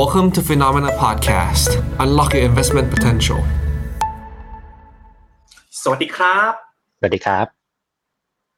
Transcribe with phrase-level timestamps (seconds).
[0.00, 1.70] Welcome to Phenomena Podcast.
[2.04, 3.40] Unlock your investment potential.
[5.82, 6.52] สวัสดีครับ
[6.98, 7.46] สวัสดีครับ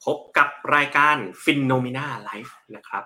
[0.05, 3.05] พบกับรายการ p h e n o m e n a Live นะครับ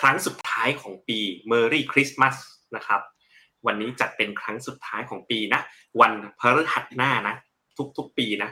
[0.00, 1.18] ครั้งสุดท้ายของปี
[1.50, 2.36] Merry Christmas
[2.76, 3.00] นะครับ
[3.66, 5.60] วันนี้จัดเป็นครั้งสุดท้ายของปีนะ
[6.00, 7.34] วันพฤหัสหน้านะ
[7.96, 8.50] ทุกๆปีนะ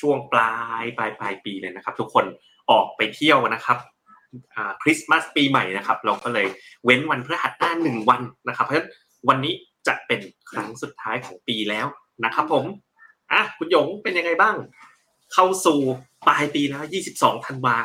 [0.00, 2.24] ช่วงปลายปลายปลายปีเลยนะครับ ทุกคน
[2.70, 3.78] ออกไปเที่ยวนะครับ
[4.82, 6.46] คริสต์มาสปีใหม่นะครับ เราก็เลย
[6.84, 8.88] เว้นวันพฤหัสหน้าหนึ่งวันนะครับ เพราะฉะนั้น
[9.28, 9.54] วันนี้
[9.86, 11.86] จะเป็นครั้งสุดท้ายของปีแล้ว
[12.24, 12.64] นะครับ ผม
[13.32, 14.56] อะคุณหยงเป็นยังไงบ้าง
[15.32, 15.78] เข้าสู่
[16.28, 17.76] ปลายปีแล้ว 22 ธันวา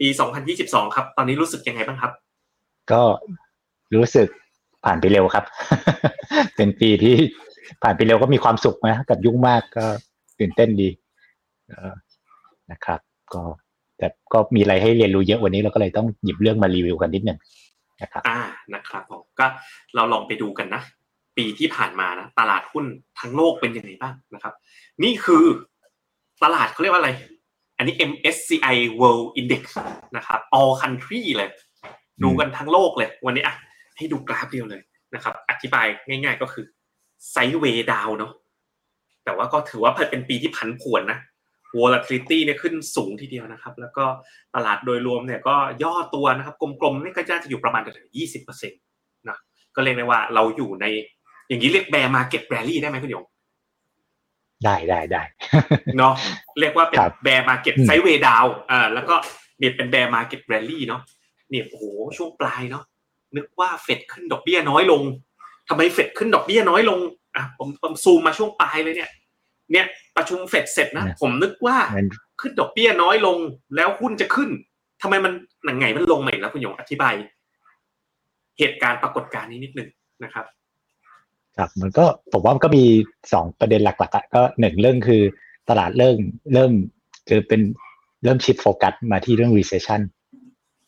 [0.00, 0.08] ปี
[0.52, 2.12] 2022 ครับ ตอนนี้รู้สึกยังไงบ้างครับ
[2.92, 3.02] ก็
[3.94, 4.28] รู้สึก
[4.84, 5.44] ผ่านไปเร็วครับ
[6.56, 7.16] เป็นปีที่
[7.82, 9.86] ผ่านไปเร็วก็มีความสุขนะกับยุ่งมากก็
[10.38, 10.88] ตื่นเต้นดี
[12.70, 13.00] นะครับ
[13.34, 13.42] ก็
[13.98, 17.38] แต่ก็มีอะไรให้เรียนรู้เยอะวันนี้เราก็เลยต้องหยิบเรื่องมารีวิวกันนิดหนึ่ง
[18.02, 18.40] นะครับอ่า
[18.74, 19.46] นะครับผมก็
[19.94, 20.82] เราลองไปดูกันนะ
[21.36, 22.84] ปีที่ผ่านมานะตลาดหุ้น
[23.18, 24.54] ทั้งโลกเป็นยังไงบ้างนะครับ
[25.04, 25.44] นี่คือ
[26.42, 27.10] ตลาดเขาเรียกว่าอะไร
[27.78, 29.64] อันนี้ MSCI World Index
[30.16, 31.50] นะครับ all country เลย
[32.22, 33.54] ดูกันทั้งโลกเลย วันนี้อะ
[33.96, 34.80] ให้ดูกราฟเดียวเลย
[35.14, 36.64] นะครับ อธิบายง่าย ๆ ก็คือ
[37.30, 38.32] ไซด์เวย์ดาวเนาะ
[39.24, 41.18] แต่ว่าก็ถือว่าเป็นปีที่ผันผวนนะ
[41.80, 44.04] volatility เนี่ยขึ้นสูงทีเดียวนะครับ แล้วก็
[44.54, 48.80] ตลาดโดยรวมเนี่ยก็ย่อตัวนะครับ กลมๆนี่ก็จะอยู่ประมาณถึงยี่สิบเปอร์เซ็นต์
[49.28, 49.38] นะ
[49.74, 50.86] ก็เรียกได้ว่าเราอยู่ใน
[51.48, 53.24] อย่างนี้เรียก bear market rally ได้ไหมคุณหยง
[54.64, 55.22] ได้ได้ได้
[55.98, 56.14] เนาะ
[56.60, 59.14] เรียกว่าเป็น bear market sideway down อ่าแล้วก็
[59.58, 61.02] เนี่ยเป็น bear market rally เนาะ
[61.50, 61.84] เนี่ยโอ้โห
[62.16, 62.84] ช่วงปลายเนาะ
[63.36, 65.02] นึกว่าเฟดขึ้นดอกเบี้ยน้อยลง
[65.68, 66.98] ทำไมเฟดขึ้นดอกเบี้ยน้อยลง
[67.36, 69.10] อะผมผมซูมมาช่วงปลายเลยเนี่ย
[69.72, 71.76] เนี่ยประชุมเฟดเสร็จนะ ผมนึกว่า
[72.40, 73.38] ขึ้นดอกเบี้ยน้อยลง
[73.76, 74.50] แล้วหุ้นจะขึ้น
[75.02, 75.32] ทำไมมัน
[75.64, 77.14] หนังไงมันลงใหม่แล้วคุณหยงอธิบาย
[78.58, 79.88] เหตุการณ์ปรากฏการณ์นี้นิดนึง
[80.24, 80.46] นะครับ
[81.56, 82.84] ครับมันก็ผมว่ามันก็มี
[83.32, 85.22] สองประเด็นหลักๆก็หนึ่งเรื่องคือ
[85.68, 86.18] ตลาดเริ่ม
[86.54, 86.72] เริ่ม
[87.28, 87.60] คือเป็น
[88.24, 90.00] เริ่มชิดโฟกัสมาที่เรื่อง recession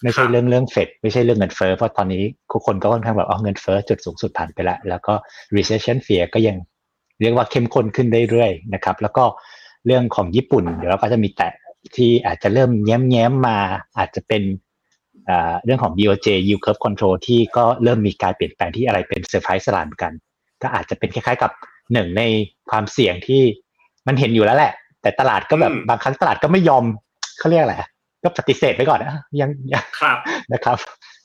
[0.03, 2.23] ไม่ใช่เรื่องเรื่องเฟดไม่ใช่เรื่องเงินเฟ้อเพราะตอนนี้
[2.53, 5.15] ทุกคนก็ค่อนข้างแบบเอาเงินเฟ้อจุดสูงสุดผ่านไปแล้ว แล้วก็
[5.57, 6.57] recession fear ก็ยัง
[7.21, 9.25] เรียกว่าเข้มข้นขึ้นเรื่อยๆนะครับ แล้วก็
[9.87, 11.53] เรื่องของญี่ปุ่น เดี๋ยวเราก็จะมีแตะ
[11.97, 13.59] ที่อาจจะเริ่มแย้มๆมา
[13.99, 14.43] อาจจะเป็น
[15.65, 20.13] เรื่องของ BOJ yield curve control ที่ก็เริ่มมีการเปลี่ยนแปลงที่อะไรเป็นเซอร์ไพรส์สลานกัน
[20.63, 21.51] ก็อาจจะเป็นคล้ายๆกับ
[21.93, 22.23] หนึ่งใน
[22.71, 23.43] ความเสี่ยงที่
[24.07, 24.73] มันเห็นอยู่แล้วแหละ
[25.03, 26.85] แต่ตลาดก็แบบบางครั้งตลาดก็ไม่ยอม
[27.39, 27.77] เขาเรียกอะไร
[28.23, 29.85] ก็ปฏิเสธไปก่อนนะยังยัง
[30.53, 30.79] นะครับ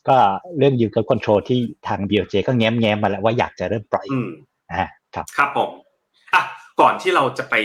[0.07, 0.15] ก็
[0.57, 4.05] เรื่อง yield curve control ที่ทาง BOJ ก็แง้มๆมาแล้วว่าอยากจะเริ่มปล่อย
[4.69, 4.77] นะ
[5.15, 5.84] ครับครับผมอะ
[6.81, 7.55] ก่อนที่เราจะไป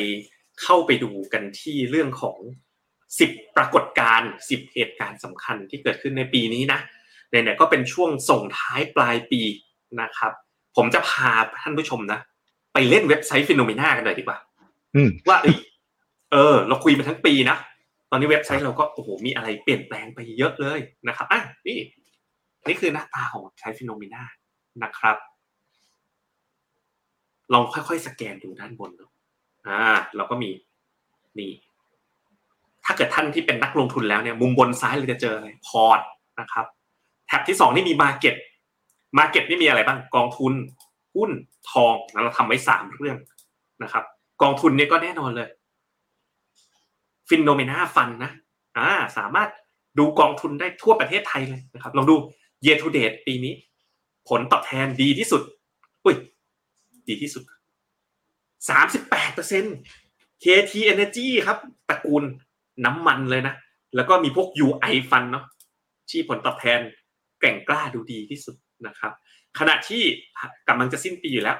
[0.62, 2.38] เข้าไปดูกันที่เรื่องของ
[3.18, 6.80] สิบปรากฏการณ์สิบเหตุการณ์สำคัญที่เกิดขึ้นในปีนี้นะ
[7.28, 9.42] ไหนๆก็เป็นช่วงส่งท้ายปลายปี
[10.00, 10.32] นะครับ
[10.76, 11.30] ผมจะพา
[11.62, 12.20] ท่านผู้ชมนะ
[12.74, 14.38] ไปเล่นเว็บไซต์ฟิโนเมนากันหน่อยดีกว่า
[15.28, 15.38] ว่า
[16.32, 17.56] เออ เราคุยมาทั้งปีนะ
[18.10, 21.78] ตอนนี้เว็บไซต์เราก็โอ้โหมีอะไรเปลี่ยนแปลงไปเยอะเลยนะครับอะนี่
[22.66, 24.22] นี่คือหน้าตาของใช้ FINNOMENA
[24.82, 25.16] นะครับ
[27.52, 29.10] ลองค่อยๆสแกนดูด้านบนเนาะ
[29.66, 29.80] อ่า
[30.16, 30.50] เราก็มี
[31.38, 31.52] นี่
[32.84, 36.00] ถ้าเกิดท่านที่เป็นนักลงทุนแล้วเนี่ย มุมบนซ้ายเราจะเจออะไรพอร์ต
[36.40, 36.66] นะครับ
[37.26, 38.36] tab ที่สองนี่มี market
[39.18, 40.52] market นี่มีอะไรบ้าง กองทุน
[41.16, 41.30] หุ้น
[41.70, 43.16] ทองเราทำไว้สามเรื่อง
[43.82, 44.04] นะครับ
[44.42, 45.48] กองทุนเนี่ยก็แน่นอนเลย
[47.28, 48.30] FINNOMENA Fund นะ
[48.76, 48.88] อ่า
[49.18, 49.48] สามารถ
[49.98, 52.16] ดูกองทุนได้ทั่วประเทศไทยเลยนะครับลองดู
[52.64, 53.54] year to date ปีนี้
[54.28, 55.42] ผลตอบแทนดีที่สุด
[56.04, 56.16] อุ้ย
[57.10, 57.44] ดีที่สุด
[58.68, 59.76] สามสิบแปดเปอร์เซ็นต์
[60.42, 62.24] KT Energy ครับตระกูล
[62.84, 63.54] น้ำมันเลยนะ
[63.96, 65.44] แล้วก็มีพวก UI ฟันเนาะ
[66.10, 66.80] ที่ผลตอบแทน
[67.40, 68.56] แก่งกล้าดูดีที่สุด
[68.86, 69.12] นะครับ
[69.58, 70.02] ขณะที่
[70.68, 71.56] กำลังจะสิ้นปีอยู่แล้ว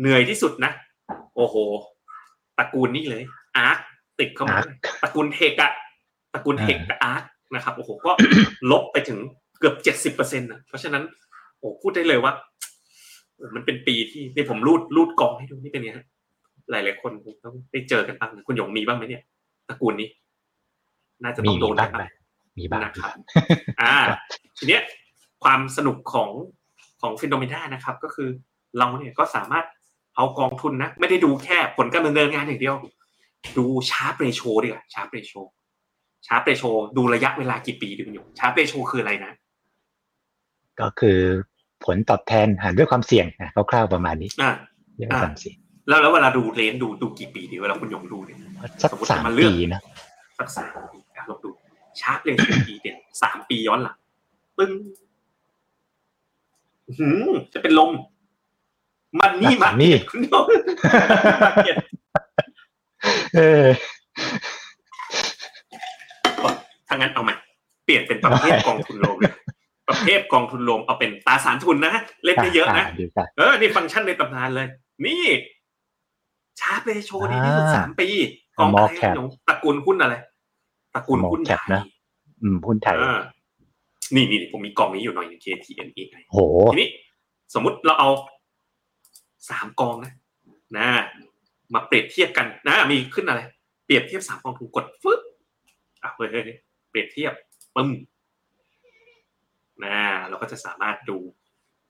[0.00, 0.72] เหนื่อยที่สุดนะ
[1.36, 1.56] โอ้โห
[2.58, 3.22] ตระกูลนี้เลย
[3.56, 3.78] อาร์ค
[4.18, 4.58] ติดเข้ามา
[5.02, 5.72] ตระกูลเทกอะ
[6.32, 7.22] ตระกูลเทกกับอาร์ค
[7.54, 8.12] นะครับโอ้โหก็
[8.70, 9.18] ลบไปถึง
[9.58, 11.04] เกือบเจ็ดสิบเปอร์เซ็นต์นะเพราะฉะนั้น
[11.58, 12.32] โอ้พูดได้เลยว่า
[13.54, 16.06] มันเป็นปีที่นี่ผมรูดรูดกองให้ดูนี่เป็นไงฮะ
[16.70, 17.12] หลายหลายคน
[17.44, 19.22] ต้องได้เจอกันบ้างคุณหยงมีบ้างไหมเนี่ย
[19.68, 20.08] ตระกูลนี้
[21.22, 21.90] น่าจะต้องโดนบ้าง
[22.58, 23.12] มีบ้างนะครับ
[23.80, 23.94] อ่า
[24.58, 24.82] ทีเนี้ย
[25.44, 26.30] ความสนุกของ
[27.00, 28.28] ของ FINNOMENA นะครับ ก็คือ
[28.78, 29.64] เราเนี่ยก็สามารถ
[30.16, 32.74] เอากองทุนนะ ไม่ได้ดูแค่ผลการดำเนินงานอย่างเดียว
[33.58, 36.64] ดู Sharpe ratio ดีกว่า Sharpe ratio Sharpe ratio
[36.96, 39.32] ดูระยะเวลากี่ปีดูคุณหยง Sharpe ratio คืออะไรนะ
[40.80, 41.20] ก็คือ
[41.84, 44.50] ผลตอบแทนหารด้วยความเสี่ยงนะคร่าวๆประมาณนี้อ่า
[44.96, 45.56] เรียกความเสี่ยง
[45.88, 48.38] แล้วแล้วเวลาดูเลนดูดูกี่ปีดีเวลาคุณยงดูเนี่ย
[48.82, 49.80] สักสามปีนะ
[50.38, 50.98] สักสามปี
[51.30, 51.50] ลองดู
[52.00, 52.36] ชาร์ปเลย
[52.68, 53.96] ปีเด่นสามปีย้อนหลัง
[54.58, 54.72] ปึ้ง
[56.98, 57.90] หืมจะเป็นลม
[59.20, 60.46] มันนี่มานี่คุณโยม
[61.44, 61.76] มาเก็ต
[63.36, 63.66] เออ
[66.88, 67.34] ถ้างั้นเอาใหม่
[67.84, 69.34] เปลี่ยนเป็นประเภทกองทุนรวมนะ
[69.88, 71.94] ประเภทกองทุนรวมเอาเป็นตราสารทุนนะ
[72.24, 74.66] เล่นได้เยอะนะดีครับเออนี่ฟังก์ชันในตำนานเลย
[75.06, 75.24] นี่
[76.60, 78.08] ชาร์ปเรโชดีที่สุดอ่าสามปี
[78.58, 80.14] กองอะไร Small cap หนูตระกูลหุ้นอะไร
[80.94, 81.82] ตระกูล Small หุ้น cap ไทนะย
[82.42, 83.20] อืมหุ้นไทยอ่า
[84.14, 86.38] นี่นี่ผมมีกองนี้อยู่หน่อยหนึง KTNE ไงโห
[86.72, 86.88] ทีนี้
[87.54, 88.10] สมมุติเราเอา
[89.50, 90.12] สามกองนะ
[90.76, 90.86] นะ
[91.74, 93.40] มาเปรียบเทียบกันนะ มีขึ้นอะไร
[93.86, 95.20] เปรียบเทียบสามกองทุนกดฟึ๊บ
[96.02, 96.58] อะเฮ้ยเฮ้ยเฮ้ย
[96.90, 97.32] เปรียบเทียบ
[97.74, 97.90] ปึ้ม
[99.84, 99.96] นะ
[100.28, 101.18] เราก็จะสามารถดู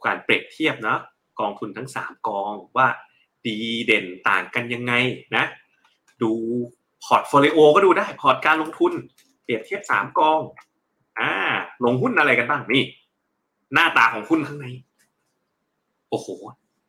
[0.07, 0.99] การเปรียบเทียบเนาะ
[1.41, 2.89] กองทุนทั้งสามกองว่า
[3.47, 3.57] ดี
[3.87, 4.93] เด่นต่างกันยังไง
[5.37, 5.45] นะ
[6.23, 6.31] ดู
[7.05, 8.93] พอร์ตโฟลิโอก็ดูได้พอร์ตการลงทุน
[9.43, 10.41] เปรียบเทียบสามกอง
[11.19, 11.33] อ่า
[11.85, 12.85] ลงหุ้นอะไรกันบ้างนี่
[13.73, 14.67] หน้าตาของหุ้นข้างใน
[16.11, 16.29] โอ้โห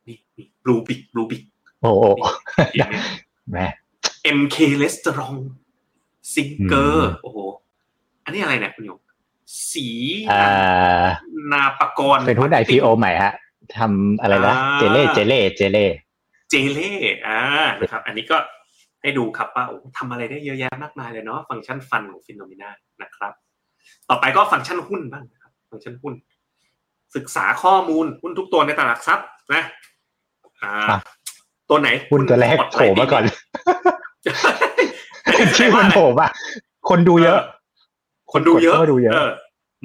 [0.08, 1.44] นี่นี่บลูบิกบลูบิก
[1.82, 2.04] โอ้โห
[2.76, 3.02] นี่
[3.52, 3.68] แม่
[4.38, 5.42] MK Restaurant
[6.34, 7.38] ซิงเกออืร์มโอ้โห
[8.24, 9.00] อันนี้อะไรเนี่ยคุณโยม
[9.72, 9.88] สี
[10.32, 11.06] อ่า
[11.52, 13.34] นาปกรณ์เป็นหุ้น IPO ใหม่ฮะ
[13.78, 15.86] ทำอะไรนะอ่าเจเล่เจเล่เจเล่
[16.50, 16.94] เจเล่
[17.28, 17.40] อ่า
[17.80, 18.38] นะครับ อันนี้ก็
[19.02, 22.70] ให้ดูครับว่าโอ้ทำอะไรได้เยอะแยะมากมายเลยเนาะฟังก์ชันฟันของฟินโนมินา
[23.02, 23.34] นะครับ
[24.10, 26.14] ต่อไปก็ฟังก์ชันหุ้นบ้างนะครับ ฟังก์ชันหุ้น
[27.16, 29.64] ศึกษาข้อมูลหุ้นทุกตัวในตลาดหลักทรัพย์นะ
[30.62, 30.72] อ่า
[31.70, 33.24] ตัวไหนหุ้นตัวแรกปลดโผล่มาก่อน
[35.26, 36.28] อันนี้แสดชื่องว่ามันอะไรโผล่มา
[36.90, 37.40] คนดูเยอะ
[38.32, 39.16] คนดูเยอะคนก็ดูเยอะ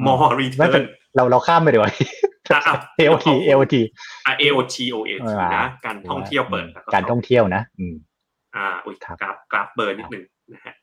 [0.06, 1.92] มอรีไม่เทิเป็ร์นนเราเราข้ามไปดีกว่า
[2.98, 3.82] เอลทีเอลที
[4.26, 5.22] อะ AOT OAT
[5.56, 7.94] นะการท่องเที่ยวเปิดแล้วการท่องเที่ยวนะ อืม
[8.56, 10.24] อ่าอุ้ยครับกราฟกราฟเบอร์นิดหนึ่ง
[10.54, 10.74] นะฮะ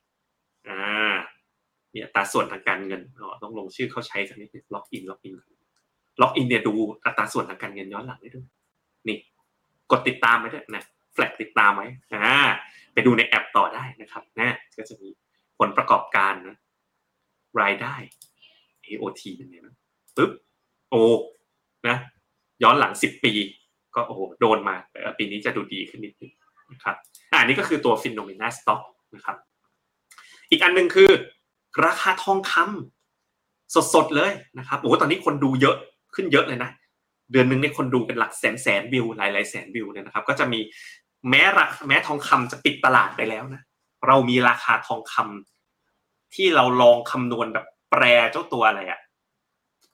[0.68, 1.16] อ่า
[1.92, 5.34] เนี่ยอัตราส่วนทางการเงินอ๋อต้องลงชื่อเข้าใช้สักนิดนึงล็อกอินล็อกอิน
[6.22, 6.74] ล็อกอินเนี่ยดู
[7.06, 8.46] อัตราส่วนทางการเงินย้อนหลังได้ด้วย
[9.08, 9.18] นี่
[9.92, 12.36] กดติดตามไว้ด้วยนะ flag ติดตามไว้อ่า
[12.94, 15.10] ไปดูในแอปต่อได้นะครับนะก็จะมี
[15.60, 16.58] ผลประกอบการนะ
[17.62, 17.96] รายได้
[18.88, 19.76] AOT เป็นไงบ้าง
[20.18, 20.32] ปึ๊บ
[20.90, 21.02] โอ้
[21.88, 21.98] นะ
[22.64, 23.34] ย้อนหลังสิบปี
[23.96, 26.32] ก็โอ้โหโดนมาแต่ปีนี้จะดูดีขึ้นนิดนึง
[26.72, 26.96] นะครับ
[27.32, 28.82] อ่านี่ก็คือตัว FINNOMENA Stock
[29.16, 29.38] นะครับ
[30.50, 31.10] อีกอันหนึ่งคือ
[31.86, 35.76] ราคาทองคำสดๆเลยนะครับโอ้ตอนนี้คนดูเยอะ
[36.16, 36.70] ขึ้นเยอะเลยนะ
[37.32, 40.60] เดือนหนึ่งเนี่ยคนดูเป็นหลักแสนแสนวิวหลายหลายแสนวิวเนี่ยนะครับ ก็จะมี
[41.30, 43.62] แม้ราแม้ทองคำจะปิดตลาดไปแล้วนะ
[44.08, 45.61] เรามีราคาทองคำ
[46.36, 49.00] ที่เราลองคำนวณแบบแปรเจ้าตัวอะไรอะ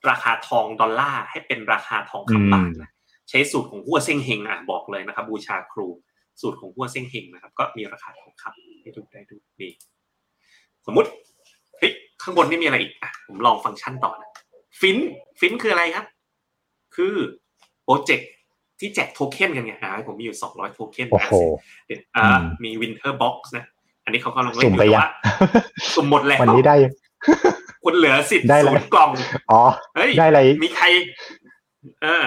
[0.09, 2.91] ราคาทองดอลลาร์ให้เป็นราคาทองคำบาทนะ
[3.29, 5.87] ใช้สูตรของหัวเซ้งเฮงอะบอกเลยนะครับ บูชาครู
[6.41, 9.71] สูตรของหัวเซ้งเฮงนะครับ ก็มีราคาทองคำให้ดูได้ดูนี่
[10.85, 11.09] สมมุติ
[11.77, 11.91] เฮ้ย
[12.21, 14.31] ข้างบนนี่มีอะไรอีกอะผมลองฟังก์ชันต่อนะ
[14.79, 14.97] ฟิน
[15.39, 16.05] ฟินคืออะไรครับ
[16.95, 17.15] คือ
[17.83, 18.31] โปรเจกต์
[18.79, 21.33] ที่แจกโทเค็นกันไงอ่าผมมีอยู่สองร้อยโทเค็นโอ้โห
[21.85, 23.65] เดี๋ยวอ่าอืมมีวินเทอร์บ็อกซ์นะ
[24.07, 25.05] อันนี้เขากำลังเล่สุ่นมอยู่ไปแต่ยังว่า
[25.95, 26.75] สุ่มหมดแล้ววันนี้ได้
[27.83, 29.09] คุณเหลือสิทธิ์ได้อะไรศูนย์กล่อง
[29.51, 29.61] อ๋อ
[29.95, 30.85] เฮ้ยได้อะไรมีใคร
[32.03, 32.25] เออ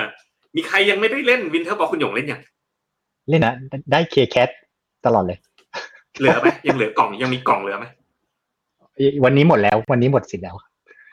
[0.56, 2.40] มีใครยังไม่ได้เล่นวินเทอร์บ็อกคุณหยงเล่นยัง
[3.28, 3.54] เล่นนะ
[3.92, 4.48] ได้เคแคท
[5.06, 5.38] ตลอดเลย
[6.18, 7.86] เหลือไหมยังเหลือกล่องยังมีกล่องเหลือไหม
[9.24, 10.56] วันนี้หมดแล้ว วันนี้หมดสิทธิ์แล้ว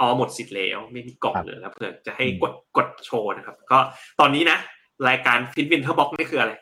[0.02, 3.78] อ๋อหมดสิทธิ์แล้วไม่มีกล่องครับเหลือแล้วเพื่อจะให้อืมกดกดโชว์นะครับ ก็
[4.20, 4.58] ตอนนี้นะ
[5.10, 6.54] รายการ FINN Winter Box นี่คืออะไร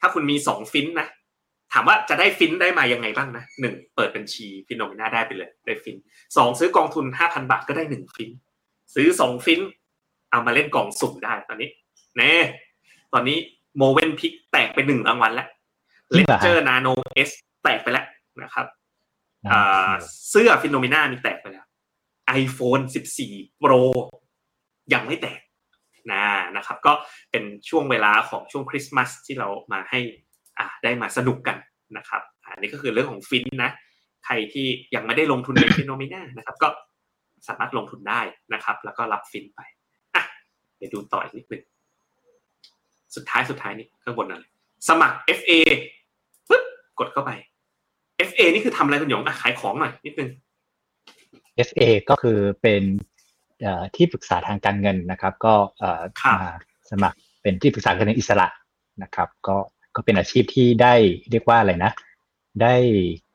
[0.00, 1.08] ถ้าคุณมีสอง FINN นะ
[1.72, 5.96] ถามว่าจะได้ FINN ได้มายังไงบ้างนะหนึ่งเปิดบัญชี FINNOMENA ได้ไปเลย ได้ FINN
[6.36, 8.30] สองซื้อกองทุนห้าพันบาทก็ได้หนึ่ง FINN
[8.94, 9.60] ซื้อสอง FINN
[10.30, 11.70] เอามาเล่นกล่องสุ่มได้ตอนนี้
[12.16, 12.32] เนี่ย
[13.12, 13.38] ตอนนี้
[13.78, 15.48] Mövenpick แตกไปหนึ่งรางวัลแล้ว
[16.14, 17.30] จริเลงเหรอฮะเจอร์นาโนเอส
[17.62, 18.06] แตกไปแล้ว
[18.42, 18.66] นะครับ
[19.50, 19.92] อ่า
[20.30, 21.66] เสื้อ FINNOMENA มีแตกไปแล้ว
[22.42, 22.82] iPhone
[23.22, 23.82] 14 Pro
[24.92, 25.40] ยังไม่แตก
[26.12, 26.22] นะ
[26.56, 26.92] นะครับ ก็
[27.30, 30.00] เป็นช่วงเวลาของช่วงคริสต์มาสที่เรามาให้
[30.58, 31.56] อ่าได้มาสนุกกัน
[31.96, 33.70] นะครับอะอันนี้ก็คือเรื่องของฟินนะ
[34.24, 36.68] ใครที่ยังไม่ได้ลงทุนใน FINNOMENA นะครับ ก็
[37.48, 38.20] สามารถลงทุนได้
[38.52, 39.60] นะครับ แล้วก็รับฟินไป
[40.14, 40.22] อะ
[40.76, 41.62] เดี๋ยวดูต่ออีกนิดหนึ่ง
[43.14, 44.50] สุดท้ายสุดท้ายนี่ข้างบนนั่นเลย
[44.88, 45.50] สมัคร FA
[46.48, 46.64] ปึ๊บ
[46.98, 47.30] กดเข้าไป
[48.28, 50.30] FA นี่คือทำอะไรคุณหยงอะขายของหน่อยนิดนึง
[51.68, 52.82] FA ก็คือเป็น
[53.62, 56.52] เอ่อที่ปรึกษาทางการเงินนะครับ ก็เอ่อครับมา
[56.90, 58.48] สมัครเป็นที่ปรึกษาการเงินอิสระ
[59.02, 59.56] นะครับ ก็
[59.96, 60.94] ก็เป็นอาชีพที่ได้
[61.30, 61.92] เรียกว่าอะไรนะ
[62.62, 62.74] ได้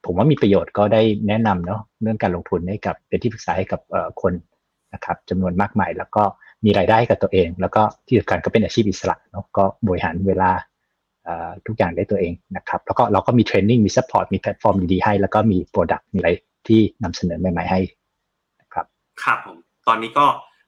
[0.06, 4.34] ผมว่ามีประโยชน์ก็ได้แนะนำเนาะเรื่องการลงทุนให้กับเป็นที่ปรึกษาให้กับเอ่อคน
[4.94, 6.24] นะครับจำนวนมากมายแล้วก็
[6.66, 10.52] มีรายได้ให้กับตัวเอง แล้วก็ที่สำคัญก็เป็นอาชีพอิสระเนาะก็บริหารเวลา
[11.24, 16.30] เอ่อทุกอย่างได้ตัวเองนะครับ แล้วก็เราก็มี training มี support มีแพลตฟอร์มดีๆให้ แล้วก็มี product มีอะไร
[16.68, 17.80] ที่นำเสนอใหม่ ๆ ให้
[19.24, 20.26] ครับผมตอนนี้ก็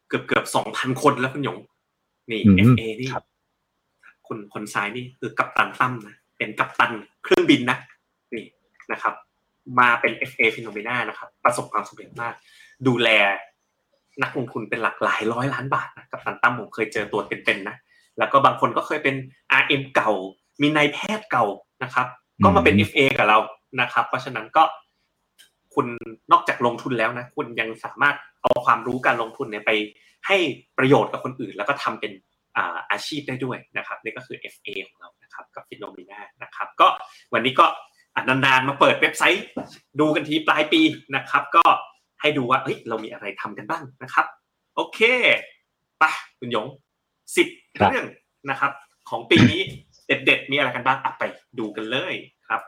[0.07, 1.57] เกือบเกือบสองพันคนแล้วคุณหยง
[2.31, 3.07] นี่อืม FA นี่
[4.29, 6.91] ครับคุณคนซ้ายนี่คือกัปตันตั้มนะเป็นกัปตัน
[7.23, 7.77] เครื่องบินนะ
[8.35, 8.45] นี่
[8.91, 9.13] นะครับ
[9.79, 12.33] มาเป็น FA ฟิโนเมนานะครับ ประสบความสำเร็จมาก
[12.87, 13.09] ดูแล
[14.23, 17.75] นักลงทุนเป็นหลักหลายร้อยล้านบาทนะกัปตันตั้มผมเคยเจอตัวเป็นๆนะ
[18.17, 19.15] แล้วก็บางคนก็เคยเป็น
[19.61, 20.11] RM เก่า
[20.61, 21.45] มีนายแพทย์เก่า
[21.83, 22.07] นะครับ
[22.43, 23.39] ก็มาเป็นอืม FA กับเรา
[23.81, 24.63] นะครับ เพราะฉะนั้นก็
[25.75, 25.87] คุณ
[26.31, 29.71] นอกจากลงทุนแล้วนะ คุณยังสามารถเอาความรู้การลงทุนเนี่ยไป
[30.27, 30.37] ให้
[30.77, 32.11] ประโยชน์กับคนอื่น แล้วก็ทำเป็น
[32.59, 36.87] อ่าอาชีพได้ด้วยนะครับนี่ก็คือ FA ของเรานะครับกับฟิโนเมนานะครับ ก็
[37.33, 37.65] วันนี้ก็
[38.15, 39.45] อะนานๆมาเปิดเว็บไซต์
[39.99, 40.81] ดูกันทีปลายปี
[41.15, 41.63] นะครับ ก็
[42.21, 44.25] ให้ดูว่าเฮ้ยเรามีอะไรทำกันบ้างนะครับ
[44.75, 44.99] โอเค
[45.99, 46.03] ไป
[46.39, 46.67] คุณหยง
[47.35, 47.47] สิบ
[47.79, 48.07] ครับเรื่อง
[48.49, 48.71] นะครับ
[49.09, 49.61] ของปีนี้
[50.07, 51.23] เด็ดๆมีอะไรกันบ้างอะไป
[51.59, 52.13] ดูกันเลย
[52.47, 52.61] ครับ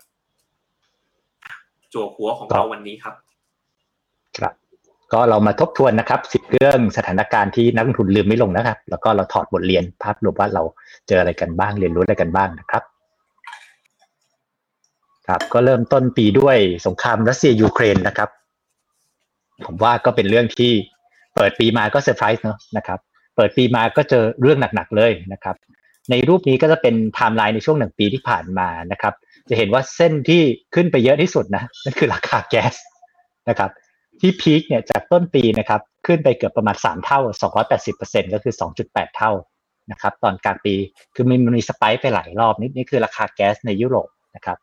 [1.93, 3.30] จั่วหัวของเราวันนี้ครับครับ
[5.13, 10.63] ก็เรามาทบทวนนะครับสิบเรื่องสถานการณ์ที่นักลงทุนลืมไม่ลงนะครับ แล้วก็เราถอดบทเรียนภาพรวมว่าเรา
[11.07, 12.83] เจออะไรกันบ้างเรียนรู้อะไรกันบ้างนะครับ
[15.27, 18.29] ครับก็เริ่มต้นปีด้วยสงครามรัสเซียยูเครนนะครับ
[19.65, 20.71] ผมว่าก็เป็นเรื่องที่
[21.35, 22.99] เปิดปีมาก็เซอร์ไพรส์เนอะนะครับ
[23.35, 25.55] เปิดปีมาก็เจอเรื่องหนักๆเลยนะครับ
[26.09, 29.13] ในรูปนี้ก็จะเป็นไทม์ไลน์ในช่วงหนึ่งปีที่ผ่านมานะครับ
[29.49, 30.41] จะเห็นว่าเส้นที่
[30.75, 32.73] ขึ้นไปเยอะที่สุดนะนั่นคือราคาแก๊ส
[33.49, 33.69] นะครับ
[34.21, 37.19] ที่พีคเนี่ยจากต้นปีนะครับขึ้นไปเกือบประมาณ 3 เท่า
[37.77, 38.53] 280%ก็คือ
[38.85, 39.31] 2.8 เท่า
[39.91, 40.75] นะครับตอนกลางปี
[41.15, 44.57] คือมันมีสไปค์ไปหลายรอบนี่นี่คือราคาแก๊สในยุโรปนะครับ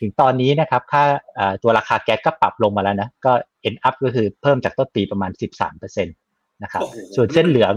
[0.00, 3.32] ถึงตอนนี้นะครับค่าเอ่อตัวราคาแก๊สก็ปรับลงมาแล้วนะก็
[3.68, 5.30] end up ก็คือเพิ่มจากต้นปีประมาณ
[5.72, 7.74] 13%นะครับโอ้โหส่วนเส้นเหลือง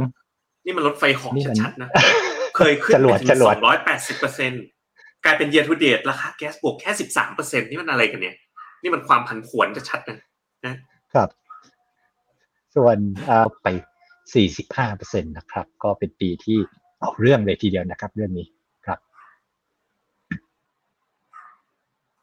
[0.66, 1.90] นี่มันรถไฟเหอกนี่มันชัดๆนะ
[2.58, 4.52] เคยขึ้นจรวดไปถึงจรสวอดงร้อยแปดสิบเปอร์เซ็น
[5.26, 8.36] กลายเป็นเย r ทูเดตราคาแก๊สบวกแค่สิบสามเปอร์เซ็นนี่มันอะไรกันเนี่ย
[8.82, 10.10] นี่มันความผันผวนชัดๆ
[10.68, 10.76] นะ
[11.14, 11.30] ครับ
[12.76, 13.68] ส่วนเอ่อไป
[14.44, 16.58] 45%นะครับ ก็เป็นปีที่
[17.00, 18.48] เอาเรื่องเลยทีเดียวนะครับ เรื่องนี้
[18.86, 19.00] ครับ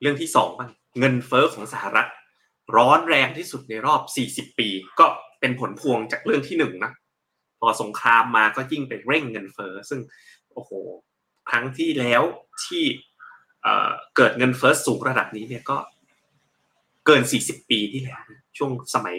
[0.00, 2.08] เรื่องที่สองบ้างเงินเฟ้อของสหรัฐ
[2.76, 4.68] ร้อนแรงที่สุดในรอบสี่สิบปี
[4.98, 5.06] ก็
[5.40, 6.92] เป็นผลพวงจากเรื่องที่หนึ่งนะ
[7.60, 10.00] พอสงครามมาก็ยิ่งไปเร่งเงินเฟ้อซึ่ง
[10.52, 10.70] โอ้โห
[11.50, 12.22] ครั้งที่แล้ว
[12.64, 12.84] ที่
[13.62, 15.76] เอ่อเกิดเงินเฟ้อสูงระดับนี้เนี่ยก็
[17.10, 18.20] เกิน 40 ปีที่แล้ว
[18.58, 19.14] ช่วงสมัย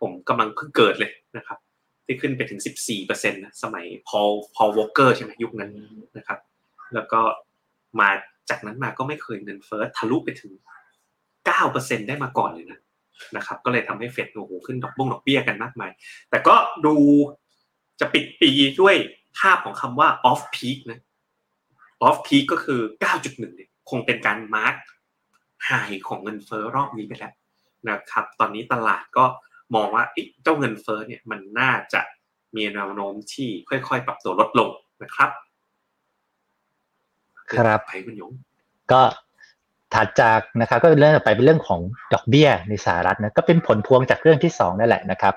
[0.00, 1.58] ผมกำลังเพิ่งเกิดเลยนะครับ
[2.06, 2.60] ที่ขึ้นไปถึง
[2.96, 5.70] 14%นะสมัยพอลพอลวอลเกอร์ใช่ไหมยุคนั้น
[6.16, 6.38] นะครับ
[6.94, 7.20] แล้วก็
[8.00, 8.08] มา
[8.50, 10.52] จากนั้นมาก็ไม่เคยเงินเฟ้อทะลุไปถึง
[11.50, 12.78] 9%ได้มาก่อนเลยนะ
[13.36, 15.90] นะครับ ก็เลยทำให้เฟดโอ้โหขึ้นดอกบงดอกเบี้ยกันมากมาย
[16.30, 16.54] แต่ก็
[16.86, 16.94] ดู
[18.00, 18.94] จะปิดปีด้วย
[19.38, 21.00] ภาพของคำว่า off peak นะ
[22.08, 22.80] off peak ก็คือ
[23.18, 24.74] 9.1 เนี่ยคงเป็นการมาร์ก
[25.64, 25.70] ไฮ
[26.08, 27.32] ของเงินเฟ้อรอบนี้ไปแล้ว
[27.90, 29.24] นะครับ ตอนนี้ตลาดก็
[29.74, 32.00] มองว่าเอ๊ะเจ้าเงินเฟ้อเนี่ยมันน่าจะ
[32.56, 34.70] มีแนวโน้มที่ค่อยๆ ปรับตัวลดลง
[35.02, 35.30] นะครับ
[37.52, 38.32] ครับไปคุณหยง
[38.92, 39.02] ก็
[39.94, 41.80] ถัดจากนะครับก็เป็นเรื่องต่อไปเป็นเรื่องของ
[42.14, 45.34] ดอกเบี้ยในสหรัฐนะก็เป็นผลพวงจากเรื่องที่สองนั่นแหละนะครับ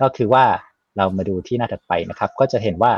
[0.00, 0.44] ก็คือว่า
[0.96, 2.92] เรามาดูที่หน้าถัดไปนะครับ ก็จะเห็นว่า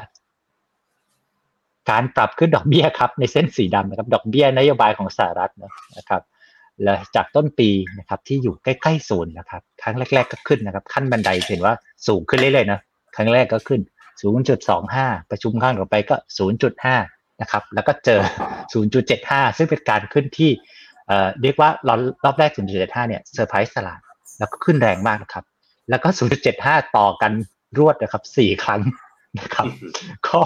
[1.91, 5.53] การปรับขึ้นดอกเบี้ยครับในเส้นสีดำนะครับ ดอกเบี้ยนโยบายของสหรัฐ
[5.97, 6.23] นะครับ
[6.83, 11.75] แล้วจากต้นปีนะครับที่อยู่ใกล้ๆศูนย์นะครับครั้งแรก ๆ ก็ขึ้นนะครับ ขั้นบันไดเห็นว่า
[12.07, 12.81] สูงขึ้นเรื่อยๆนะ
[13.17, 13.81] ครั้งแรกก็ขึ้น
[14.57, 16.17] 0.25 ประชุมข้างต่อไปก็
[16.79, 18.21] 0.5 นะครับ แล้วก็เจอ
[18.89, 20.51] 0.75 ซึ่งเป็นการขึ้นที่
[21.07, 24.01] เอ่อเรียกว่ารอบรอบแรก 0.75 เนี่ยเซอร์ไพรส์ตลาด
[24.39, 25.45] แล้วก็ขึ้นแรงมากนะครับ
[25.91, 26.09] แล้วก็
[26.53, 27.33] 0.75 ต่อกัน
[27.79, 28.81] รวดนะครับ 4 ครั้ง
[29.41, 29.67] นะครับ
[30.29, 30.41] ก็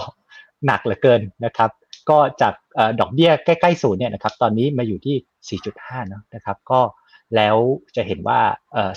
[0.67, 1.71] หนักเหลือเกินนะครับ
[2.11, 6.81] ก็จากอดอกเบี้ยใกล้ๆศูนย์เนี่ยนะครับตอนนี้มาอยู่ที่ 4.5เนอะนะครับก็
[7.37, 7.57] แล้ว
[7.97, 8.41] จะเห็นว่า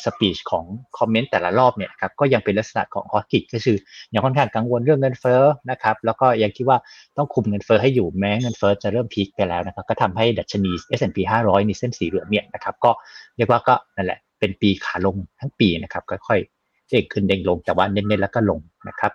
[0.04, 0.66] สปีชของ
[0.98, 3.78] คอมเมนต์แต่ละรอบเนี่ยครับก็ยังเป็นลักษณะของฮอตกิก็คือ
[4.14, 5.42] ยังค่อนข้างกังวลเรื่องเงินเฟ้อ
[5.72, 6.78] นะครับแล้วก็ยังคิดว่า
[7.18, 12.92] ต้องคุมเงินเฟ้อให้อยู่แม้เงินเฟ้อจะเริ่มพีคไปแล้วนะครับก็ทำให้ดัชนี S&P 500ในเส้นสีเหลืองเนี่ยนะครับก็
[13.38, 19.12] เรียกว่าก็นั่นแหละเป็นปีขาลงทั้งปีนะครับค่อยๆเด้งขึ้นเด้งลงแต่ว่าเน้นๆแล้วก็ลงนะครับ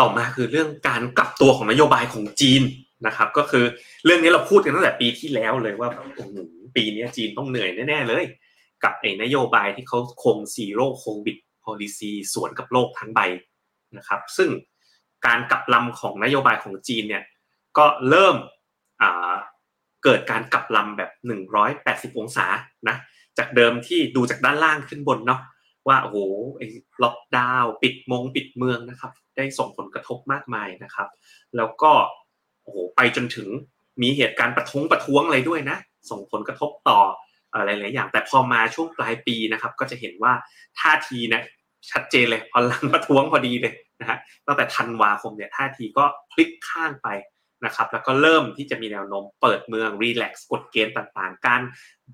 [0.00, 2.62] ต่อมาคือเรื่องการกลับตัวของนโยบายของจีน
[3.06, 3.64] นะครับ ก็คือ
[4.04, 6.36] เรื่องนี้เราพูดกันตั้งแต่ปีที่แล้วเลยว่าโอ้โห
[6.76, 8.24] ปีนี้จีนต้องเหนื่อยแน่ๆเลย
[8.84, 13.20] กับไอ้นโยบายที่เขาคงซีโร่โควิด policy สวนกับโลกทั้งใบ
[13.96, 14.50] นะครับ ซึ่ง
[15.26, 17.24] การกลับลำของนโยบายของจีนเนี่ย
[17.78, 18.36] ก็เริ่ม
[20.04, 21.10] เกิดการกลับลำแบบ
[22.14, 22.46] 180 องศา
[22.88, 22.96] นะ
[23.38, 25.40] จากเดิมที่ดูจากด้านล่างขึ้นบนเนาะ
[25.88, 26.18] ว่าโอ้โห
[26.56, 26.66] ไอ้
[27.02, 31.08] ล็อกดาวน์ปิดมงปิดเมืองนะครับ ได้ส่งผลกระทบมากมายนะครับ
[31.56, 31.92] แล้วก็
[32.62, 33.48] โอ้โหไปจนถึง
[34.02, 35.78] มีเหตุการณ์ประท้วงประท้วงอะไรด้วยนะ
[36.10, 37.00] ส่งผลกระทบต่อ
[37.52, 40.32] อะไรหลายอย่าง แต่พอมาช่วงปลายปีนะครับ ก็จะเห็นว่า
[40.80, 41.42] ท่าทีนะ
[41.90, 47.08] ชัดเจนเลยพอหลังประท้วงพอดีเลยนะฮะตั้งแต่ธันวาคมเนี่ยท่าทีก็พลิกข้างไป
[47.64, 51.62] นะครับแล้วก็เริ่มที่จะมีแนวโน้มเปิดเมืองรีแลกซ์กฎเกณฑ์ต่างๆ การ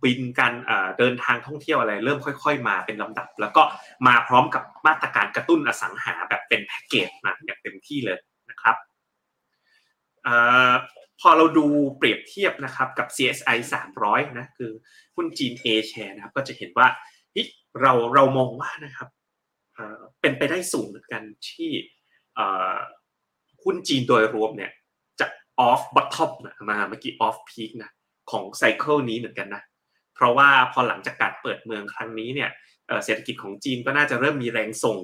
[0.03, 0.53] บินการ
[0.99, 3.63] เดินทางท่องเที่ยวอะไร เริ่มค่อย ๆ มาเป็นลำดับ แล้วก็
[4.07, 8.19] มาพร้อมกับมาตรการกระตุ้นอสังหาแบบเป็นแพ็กเกจมาอย่างเต็มที่เลย
[8.51, 8.77] นะครับ
[11.21, 13.59] พอเราดูเปรียบเทียบนะครับกับ CSI
[13.97, 14.71] 300นะคือ
[15.17, 16.89] หุ้นจีน A share นะครับก็จะเห็นว่า
[17.81, 19.09] เราเรามองว่านะครับ
[20.21, 21.71] เป็นไปได้สูงเหมือนกันที่
[23.63, 24.73] หุ้นจีนโดยรวมเนี่ย
[25.63, 26.33] จะ off bottom
[26.71, 27.91] มาเมื่อกี้ off peak นะ
[28.31, 29.63] ของไซเคิลนี้เหมือนกันนะ
[30.15, 32.51] เพราะว่าพอหลังจากการเปิดเมืองครั้งนี้เนี่ย
[33.05, 34.99] เศรษฐกิจของจีนก็น่าจะเริ่มมีแรงส่ง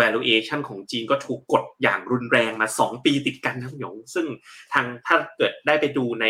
[0.00, 4.26] valuation ของจีนก็ถูกกดอย่างรุนแรงมา 2 ปีติดกันนะคุณหยง ซึ่ง
[4.72, 6.26] ทางถ้าเกิดได้ไปดูใน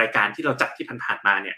[0.00, 1.56] รายการที่เราจัดที่ผ่านมาเนี่ย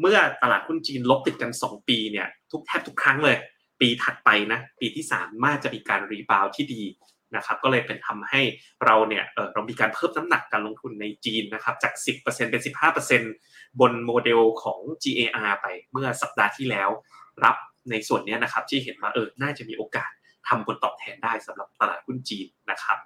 [0.00, 3.36] เมื่อตลาดหุ้นจีนลบติดกัน 2 ปีเนี่ยทุกแทบทุกครั้งเลย
[3.80, 6.82] ปีถัดไปนะ ปีที่3มาจะมีการ rebound ที่ดี
[7.36, 8.40] นะครับก็เลยเป็นทำให้
[8.84, 11.92] เราเนี่ยเรามีการเพิ่มน้ำหนักการลงทุนในจีนนะครับจาก
[12.22, 12.62] 10%เป็น
[13.20, 16.88] 15%บนโมเดลของ GAR ไปเมื่อสัปดาห์ที่แล้ว
[17.44, 17.56] รับ
[17.90, 20.10] ในส่วนนี้นะครับที่เห็นว่าเออน่าจะมีโอกาส
[20.48, 22.98] ทำผลตอบแทนได้สำหรับตลาดหุ้นจีนนะครับ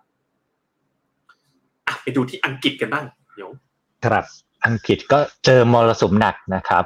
[2.02, 3.50] ไปดูที่อังกฤษกันบ้างเดี๋ยว
[4.04, 4.24] ครับ
[4.66, 6.84] อังกฤษก็เจอมรสุมหนักนะครับ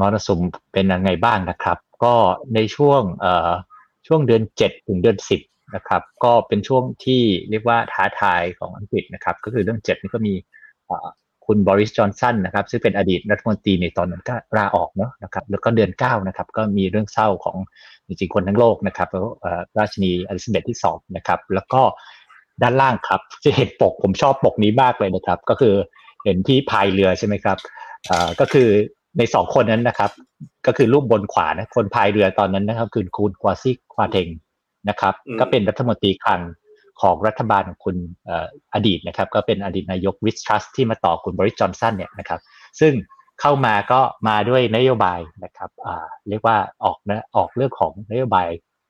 [0.00, 0.40] มรสุม
[0.72, 2.14] เป็นยังไงบ้างนะครับ ก็
[2.54, 3.50] ในช่วงเอ่อ
[4.06, 10.34] ช่วงเดือน 7 ถึงเดือน 10 นะครับ ก็เป็นช่วงที่เรียกว่าท้าทายของอังกฤษนะครับ ก็คือเรื่อง7นี่ก็มี
[11.46, 17.56] คุณบริสจอนสันนะครับ ซึ่งเป็นอดีตรัฐมนตรีในตอนนั้นก็ลาออกเนาะนะครับ แล้วก็เดือน 9 นะครับ ก็มีเรื่องเศร้าของ
[18.06, 19.08] จริงๆคนทั้งโลกนะครับ
[19.78, 21.82] ราชินีอลิซาเบธที่2นะครับ แล้วก็
[22.62, 25.74] ด้านล่างครับจะเห็นปกผมชอบปกนี้มากเลยนะครับ ก็คือ
[26.24, 27.58] เห็นที่พายเรือใช่ไหมครับ
[28.40, 28.68] ก็คือ
[29.18, 30.10] ในสองคนนั้นนะครับ
[30.66, 34.28] ก็คือรูปบนขวานะคนพายเรือตอนนั้นนะครับ คือคุณควาซิควาเทง
[34.88, 36.40] นะครับ ก็เป็นรัฐมนตรีคลัง
[37.00, 37.96] ของรัฐบาลของคุณ
[38.74, 42.40] อดีตนะครับ ก็เป็นอดีตนายกริชทรัสที่มาต่อคุณบริจอนสันเนี่ยนะครับ
[42.80, 42.92] ซึ่ง
[43.40, 45.70] เข้ามาก็มาด้วยนโยบายนะครับ
[46.28, 48.48] เรียกว่าออกนะออกเรื่องของนโยบาย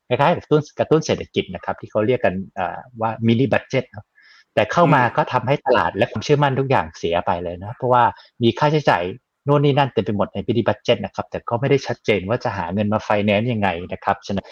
[0.09, 2.35] คล้ายๆกระตุ้นกระตุ้นเศรษฐกิจนะครับ ที่เขาเรียกกัน
[3.01, 3.85] ว่ามินิบัตเจ็ต
[4.55, 8.05] แต่เข้ามาก็ทำให้ตลาดและความเชื่อมั่นทุกอย่างเสียไปเลยนะ เพราะว่า
[8.43, 9.03] มีค่าใช้จ่าย
[9.47, 14.47] โน่นนี่นั่นเต็มไปหมดในพิธีบัตเจ็ตนะครับ แต่ก็ไม่ได้ชัดเจนว่าจะหาเงินมาไฟแนนซ์ยังไงนะครับฉะนั้น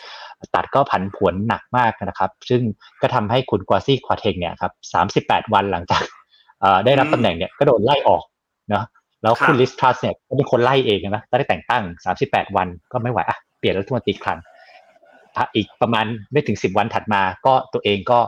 [0.54, 2.62] ตัดก็ผันผวนหนักมากนะครับ ซึ่ง
[3.02, 6.02] ก็ทำให้คุณกวาซี่ควาเทงเนี่ยครับสามสิบแปดวันหลังจาก
[6.84, 8.22] ได้รับตำแหน่งเนี่ยก็โดนไล่ออก
[8.70, 8.84] เนาะ
[9.22, 14.38] แล้วคุณลิสทรัสเนี่ยก็เป็นคนไล่เองนะได้แต่งตั้งสามสิบแปดวันก็ไม่ไหวอะเปลี่ยนรัฐมนตรีครั้ง
[15.54, 18.18] อีกประมาณไม่ถึงสิบวันถัดมา ก็ตัวเองก็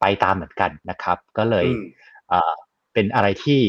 [0.00, 1.66] ไปตามเหมือนกันนะครับ ก็เลย
[2.92, 3.60] เป็นอะไรที่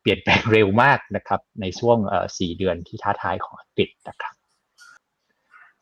[0.00, 1.98] เปลี่ยนแปลงเร็วมากนะครับ ในช่วง
[2.38, 4.34] สี่เดือนที่ท้าทายของอังกฤษนะครับ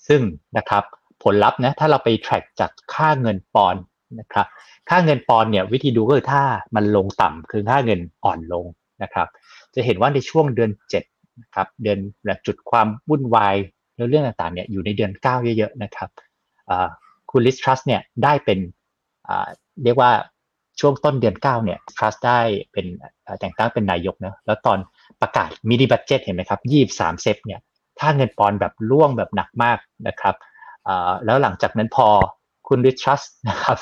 [0.06, 0.20] ซึ่ง
[0.58, 0.84] นะครับ
[1.22, 3.76] ผลลัพธ์นะถ้าเราไป track จากค่าเงินปอน
[4.20, 4.46] นะครับ
[4.90, 6.42] ค่าเงินปอนเนี่ยวิธีดูก็คือถ้า
[6.76, 8.64] มันลงต่ำคือค่าเงินอ่อนลง
[9.02, 9.28] นะครับ
[9.74, 10.70] จะเห็นว่าในช่วงเดือน
[11.06, 11.98] 7นะครับเดือน
[12.46, 13.54] จุดความวุ่นวาย
[14.08, 16.08] เรื่องต่างๆเนี่ยอยู่ในเดือน 9 เยอะๆนะครับ
[17.30, 18.58] คุณลิสทรัสเนี่ยได้เป็น
[19.84, 20.10] เรียกว่า
[20.80, 22.40] ช่วงต้นเดือน9เนี่ยทรัสได้
[22.72, 22.86] เป็น
[23.40, 24.78] แต่งตั้งเป็นนายกนะแล้วตอน
[25.20, 27.60] ประกาศ mini budget เห็นไหมครับยี่สามเซปเนี่ย
[28.00, 30.34] ค่าเงินปอนด์แบบร่วงแบบหนักมากนะครับ
[31.24, 32.08] แล้วหลังจากนั้นพอ
[32.68, 33.78] คุณริชัสนะครับ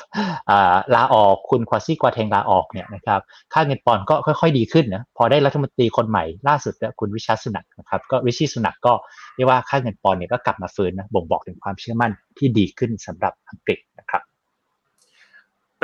[0.95, 3.21] ลาออกคุณควาซี กวาร์เทงลาออกเนี่ยนะครับ
[3.53, 8.93] ค่าเงินปอนด์ก็ค่อยๆดีขึ้นนะพอได้รัฐมนตรีคนใหม่ล่าสุดคุณริชี สุนักนะครับก็ริชี สุนักก็
[9.35, 14.21] เรียกว่าค่าเงินปอนด์เนี่ยก็กลับมาฟื้นนะบ่งบอกถึงความเชื่อมั่นที่ดีขึ้นสำหรับอังกฤษนะครับ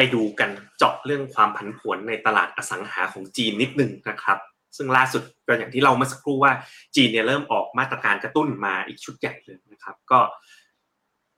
[0.02, 4.38] ไปดูกันเจาะเรื่องความผันผวนในตลาดอสังหาของจีนนิดนึงนะครับ
[4.78, 6.54] ซึ่งล่าสุดก็อย่างที่เราเมื่อสักครู่ว่า
[6.96, 10.20] จีนเนี่ยเริ่มออกมาตรการกระตุ้นมาอีกชุดใหญ่เลยนะครับ ก็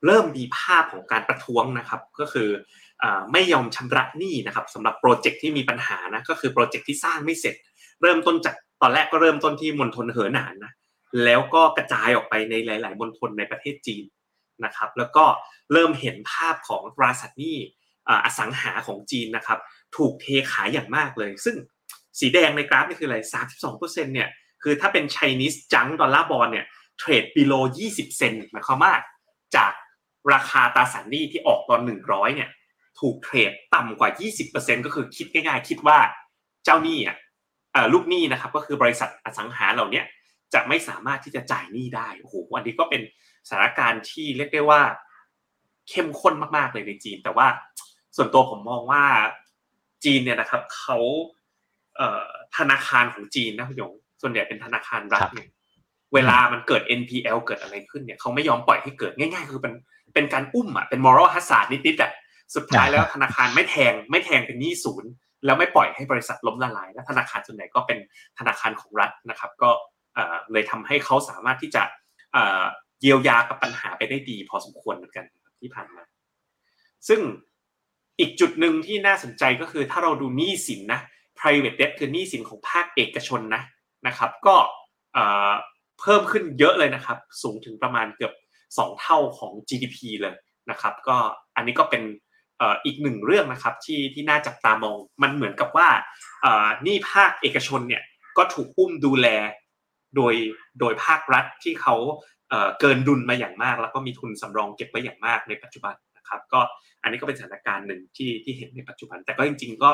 [0.06, 2.48] เริ่มมีภาพของการประท้วงนะครับ ก็คือ
[3.32, 7.54] ไม่ยอมชำระหนี้นะครับสำหรับโปรเจกต์ที่มีปัญหานะก็คือโปรเจกต์ที่สร้างไม่เสร็จ
[8.02, 10.72] เริ่มต้นจากตอนแรกก็เริ่มต้นที่มณฑลเหอหนานนะ
[11.24, 14.04] แล้วก็กระจายออกไปในหลาย ๆมณฑลในประเทศจีน
[14.64, 15.24] นะครับ แล้วก็
[15.72, 17.58] เริ่มเห็นภาพของตราสารหนี้
[18.08, 19.58] อสังหาของจีนนะครับ
[19.96, 21.56] ถูกเทขายอย่างมากเลย ซึ่ง
[22.20, 23.18] สีแดงในกราฟนี่คืออะไร
[23.64, 24.28] 32%เนี่ย
[24.62, 26.66] คือถ้าเป็น Chinese จังดอลลาร์บอลเนี่ย
[26.98, 28.92] เทรด below 20 เซนหมายความว่า
[29.56, 29.72] จาก
[30.32, 32.50] ราคาตราสารหนี้ที่ออกตอนหนึ่งร้อยเนี่ย
[33.00, 34.10] ถูกเทรดต่ำกว่า
[34.48, 35.98] 20%ก็คือคิดง่ายๆ คิดว่า
[36.64, 37.16] เจ้าหนี้อะ
[37.92, 40.02] ลูกหนี้นะครับก็คือบริษัทอสังหาเหล่านี้
[40.54, 43.02] จะไม่สามารถที่จะจ่ายหนี้ได้โอ้โหอันนี้ก็เป็น
[43.48, 44.82] สถานการณ์ที่เรียกได้ว่า
[45.88, 47.46] เข้มข้นมากๆเลยในจีน แต่ว่า
[48.16, 49.02] ส่วนตัวผมมองว่า
[50.04, 50.98] จีนเนี่ยนะครับเขา
[52.56, 55.48] ธนาคารของจีนนะคุณยงส่วนใหญ่เป็นธนาคารรัฐเนี่ย
[56.14, 59.74] เวลามันเกิด NPL เกิดอะไรขึ้นเนี่ยเขาไม่ยอมปล่อยให้เกิดง่ายๆ คือเป็น
[60.14, 62.12] เป็นการอุ้มอะเป็น moral hazard นิดๆอะ
[62.54, 65.10] สุดท้ายแล้วธนาคารไม่แทงไม่แทงเป็นหนี้ศูนย์
[65.44, 67.98] แล้วไม่ปล่อยให้บริษัทล้มละลายและธนาคารส่วนใหญ่ก็เป็น
[68.38, 69.70] ธนาคารของรัฐนะครับ ก็
[70.52, 71.82] เลยทำให้เขาสามารถที่จะ
[73.00, 75.24] เยียวยากับปัญหาไปได้ดีพอสมควรเหมือนกัน
[75.60, 76.02] ที่ผ่านมา
[77.08, 77.20] ซึ่ง
[78.22, 81.00] อีกจุดหนึ่งที่น่าสนใจก็คือถ้าเราดูหนี้สินนะ
[81.38, 83.62] private debt คือหนี้สินของภาคเอกชนนะ
[84.06, 84.56] นะครับ ก็
[86.00, 88.32] เพิ่มขึ้นเยอะเลยนะครับ สูงถึงประมาณเกือบ
[88.66, 90.34] 2 เท่าของ GDP เลย
[90.70, 91.16] นะครับ ก็
[91.56, 92.02] อันนี้ก็เป็น
[92.84, 95.88] อีกหนึ่งเรื่องนะครับที่ที่น่าจับตามองมันเหมือนกับว่า
[96.86, 98.02] นี่ภาคเอกชนเนี่ย
[98.36, 99.26] ก็ถูกอุ้มดูแล
[100.16, 100.34] โดย
[100.80, 101.96] โดยภาครัฐที่เขา
[102.80, 105.94] เกินดุลมาอย่างมาก แล้วก็มีทุนสำรองเก็บไว้อย่างมากในปัจจุบัน
[106.32, 106.60] นะครับ ก็
[107.02, 109.90] อันนี้ก็เป็นสถานการณ์หนึ่งที่ที่เห็นในปัจจุบัน แต่ก็จริง ๆ ก็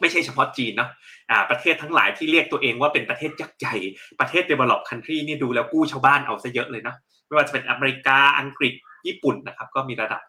[0.00, 3.76] ไม่ใช่เฉพาะจีนเนาะะประเทศทั้งหลายที่เรียกตัวเองว่าเป็นประเทศยักษ์ใหญ่
[4.20, 8.74] ประเทศ develop country นี่ดูแล้วกู้ชาวบ้านเอาซะเยอะเลยเนาะไม่ว่าจะเป็นอเมริกาอังกฤษ
[9.06, 10.22] ญี่ปุ่นนะครับ ก็มีระดับ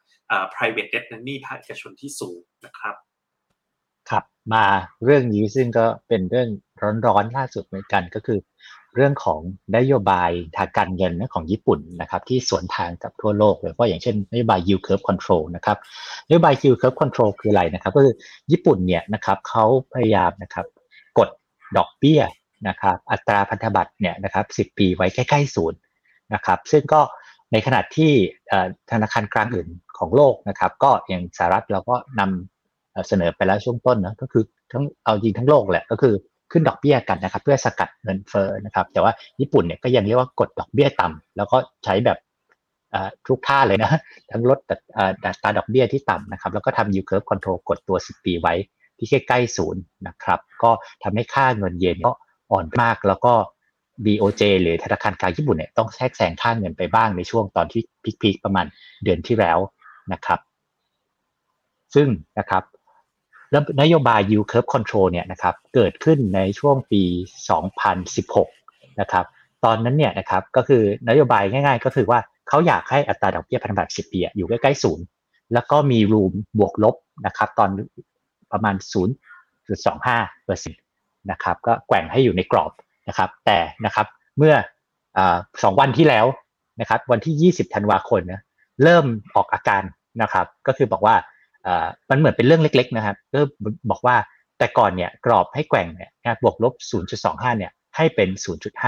[0.54, 2.96] private debt นั้นนี่ภาคเอกชนที่สูงนะครับ
[4.10, 4.66] ครับมา
[5.04, 6.50] เรื่องนี้ซึ่งก็เป็นเรื่อง
[7.06, 8.40] ร้อนๆล่าสุดเหมือนกันก็คือ
[9.00, 9.40] เรื่องของ
[9.78, 15.78] นโยบายทางการเงินของญี่ปุ่นนะครับที่สวนทางกับทั่วโลกเลยเพราะอย่างเช่นนโยบาย yield curve control นะครับ
[16.28, 18.16] นโยบาย yield curve control คืออะไรนะครับก็คือ
[18.52, 20.66] ญี่ปุ่นเนี่ยนะครับเขาพยายามนะครับ
[21.18, 21.30] กด
[21.78, 22.22] ดอกเบี้ย
[22.68, 25.80] นะครับอัตราพันธบัตรเนี่ยนะครับ10ปีไว้ใกล้ๆศูนย์
[26.34, 27.02] นะครับซึ่งก็
[27.52, 28.12] ในขณะที่
[28.92, 36.14] ธนาคารกลางอื่นของโลกนะครับก็อย่างสหรัฐเราก็นำเสนอไปแล้วช่วงต้นนะก็คือทั้งเอาจริงทั้งโลกแหละก็คือ
[36.52, 42.18] ขึ้นดอกเบี้ยกันนะครับ เพื่อสกัดเงินเฟ้อนะครับ แต่ว่าญี่ปุ่นเนี่ยก็ยังเรียกว่ากดดอกเบี้ยต่ำแล้วก็ใช้แบบ
[43.28, 43.92] ทุกท่าเลยนะ
[44.32, 48.54] ทั้งลดดัตราดอกเบี้ยที่ต่ำนะครับ แล้วก็ทำ yield curve control กดตัว 10 ปีไว้
[48.98, 50.72] ที่ใกล้ๆศูนย์นะครับ ก็
[51.04, 52.12] ทำให้ค่าเงินเยนก็
[52.52, 53.34] อ่อนมาก แล้วก็
[54.06, 57.82] BOJ หรือธนาคารกลางญี่ปุ่นเนี่ยต้องแทรกแซงค่าเงินไปบ้างในช่วงตอนที่
[58.22, 58.66] พีคๆประมาณ
[59.04, 59.60] เดือนที่แล้ว
[60.14, 60.40] นะครับ
[61.96, 62.08] ซึ่ง
[62.40, 62.64] นะครับ
[63.52, 67.04] แล้วนโยบาย yield curve control เนี่ยนะครับเกิดขึ้นในช่วงปี
[68.22, 69.26] 2016 นะครับ
[69.66, 75.06] ตอนนั้นเนี่ยนะครับก็คือนโยบายง่าย ๆ ก็คือว่าเขาอยากให้อัตราดอกเบี้ยพันธบัตร10 ปีอยู่ใกล้ๆศูนย์
[75.54, 77.70] แล้วก็มีรูมบวกลบนะครับตอน
[78.52, 78.76] ประมาณ
[79.60, 80.82] 0.25เปอร์เซ็นต์
[81.32, 82.72] นะครับก็แกว่งให้อยู่ในกรอบ
[83.08, 84.08] นะครับแต่นะครับ
[84.38, 84.54] เมื่อ
[85.64, 86.26] สองวันที่แล้ว
[86.82, 88.42] นะครับวันที่ 20 ธันวาคมนะ
[88.84, 89.84] เริ่มออกอาการ
[90.22, 91.16] นะครับก็คือบอกว่า
[92.10, 93.40] มันเหมือนเป็นเรื่องเล็ก ๆ นะครับก็
[93.90, 94.16] บอกว่า
[94.58, 96.10] แต่ก่อนเนี่ยกรอบให้แกว่งเนี่ย
[96.44, 96.74] บวกลบ
[97.16, 98.30] 0.25 เนี่ยให้เป็น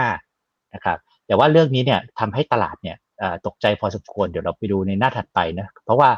[0.07, 2.97] 0.5 นะครับแต่ว่าเรื่องนี้เนี่ยทำให้ตลาดเนี่ย
[3.45, 6.09] ตกใจพอสมควรเดี๋ยวเราไปดูในหน้าถัดไปนะเพราะว่า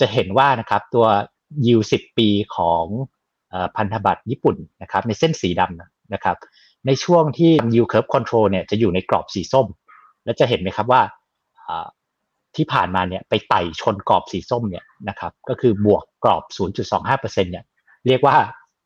[0.00, 1.06] จะเห็นว่านะครับตัว
[1.66, 2.84] ยิว10 ปีของ
[3.76, 6.36] พันธบัตรญี่ปุ่นนะครับในเส้นสีดำนะครับ
[6.86, 9.66] ในช่วงที่ yield curve control เนี่ยจะอยู่ในกรอบสีส้ม
[10.24, 11.02] แล้วจะเห็นไหมครับว่า
[12.56, 16.42] ที่ผ่านมาเนี่ยไปไต่ชนกรอบสีส้มเนี่ยนะครับก็คือบวกกรอบ
[16.92, 17.64] 0.25%เนี่ย
[18.06, 18.36] เรียกว่า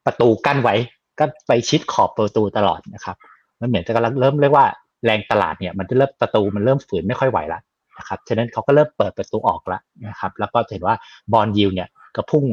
[0.07, 0.74] ประตูกั้นไว้
[1.18, 3.16] ก็ไปชิดขอบประตูตลอดนะครับ
[3.61, 4.66] มันเหมือนจะกำลังเริ่มเรียกว่า
[5.05, 7.62] แรงตลาดเนี่ยมันจะเริ่มประตูมันเริ่มฝืนไม่ค่อยไหวแล้ว
[7.98, 10.96] นะครับฉะนั้นเขาก็เริ่มเปิดประตูออกแล้วนะครับแล้วก็เห็นว่า
[11.33, 12.44] บอลยิวเนี่ยก็พุ่ง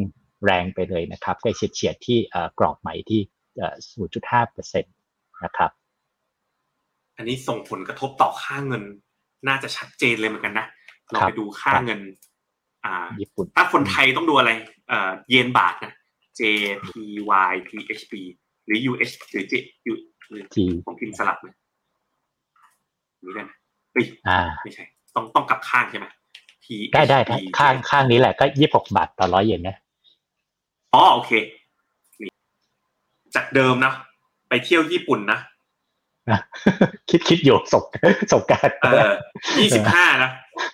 [0.46, 2.18] แรงไปเลยนะครับใกล้เฉียดที่
[2.60, 3.22] กรอบใหม่ที่
[4.18, 5.72] 0.5%นะครับ
[7.18, 8.84] อันนี้ส่งผลกระทบต่อค่าเงิน
[9.48, 10.68] น่าจะชัดเจนเลยเหมือนกันนะ
[11.12, 12.00] เราไปดูค่าเงิน
[12.86, 14.52] อ่าญี่ปุ่นถ้าคนไทยต้องดูอะไร
[14.90, 15.94] เอ่อเยนบาทนะ
[16.40, 18.14] JPY PHP
[18.66, 19.54] หรือ US หรือ J
[19.92, 19.94] U
[20.30, 20.44] หรือ
[20.86, 21.56] ของพิมพ์สลับเลย
[23.24, 23.52] นี่ได้ไหม
[23.94, 24.06] เฮ้ย
[24.64, 24.84] ไม่ใช่
[25.16, 26.06] ต้องต้องกลับข้างใช่ไหม
[26.64, 27.20] P ได้ได้
[27.58, 29.78] ข้างข้างนี้แหละก็ยี่สิบหกบาทต่อร้อยเยนนะ
[30.94, 31.32] อ๋อโอเค
[32.22, 32.30] นี่
[33.36, 33.94] จากเดิมนะ
[34.50, 35.40] ไปเที่ยวญี่ปุ่นนะ
[37.10, 37.86] คิดคิดอยู่สก
[38.32, 39.14] สกการเออ
[39.60, 40.32] ยี่สิบห้านะ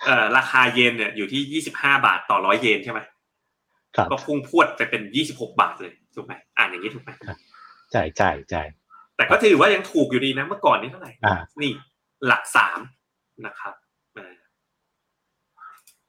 [0.08, 3.00] เอ่อราคาเยนเนี่ยอยู่ที่ยี่สิบห้าบาทต่อร้อยเยนใช่ไหม
[4.12, 7.12] ก็พุ่งพวดไปเป็นยี่สิบหกบาทเลยถูกไหมอ่านอย่างนี้ถูกไหม
[7.92, 8.62] ใช่ใช่ใช่
[9.16, 11.12] แต่ก็ถือว่ายังถูกอยู่ดีนะเมื่อก่อนนี้เท่าไหร่
[11.62, 11.72] นี่
[12.28, 12.80] หลักสาม
[13.46, 13.74] นะครับ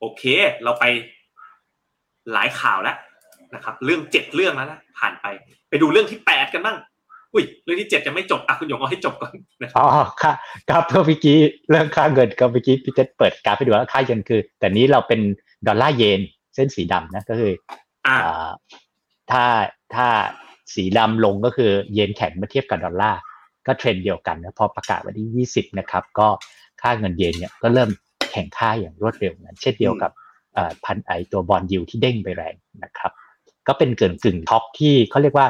[0.00, 0.22] โอเค
[0.64, 0.84] เราไป
[2.32, 2.96] หลายข่าวแล้ว
[3.54, 5.26] นะครับ เรื่องเจ็ดเรื่องแล้วนะผ่านไป
[5.68, 6.76] ไปดูเรื่องที่แปดกันบ้าง
[7.34, 9.32] อุ้ยเรื่องที่เจ็ดจะไม่จบอะคุณหยงเอาให้จบก่อน
[9.76, 9.86] อ๋อ
[10.22, 10.32] ค่ะ
[10.70, 11.38] ครับเมื่อกี้
[11.70, 15.20] เรื่องค่าเงินก็เมื่อกี้พี่เจษเปิดกราฟไปดูว่าค่าเงินคือ แต่นี้เราเป็น
[15.66, 16.20] ดอลลาร์เยน
[16.54, 17.52] เส้นสีดำนะก็คือ
[18.06, 18.50] อ่า
[19.30, 19.44] ถ้า
[19.94, 20.06] ถ้า
[20.74, 23.20] สีดำลงก็คือเยนแข็งเมื่อเทียบกับดอลลาร์
[23.66, 26.28] ก็เทรนด์เดียวกันนะพอประกาศวันที่ 20 นะครับ ก็
[26.82, 27.90] ค่าเงินเยนเนี่ยก็เริ่ม
[28.30, 30.10] แข็งค่าอย่างรวดเร็วนะเช่นเดียวกับ
[30.84, 33.12] พวกไอตัว bond yield ที่เด้งไปแรงนะครับ
[33.68, 35.46] ก็เป็นกึ่งกึ่งช็อกที่เขาเรียกว่า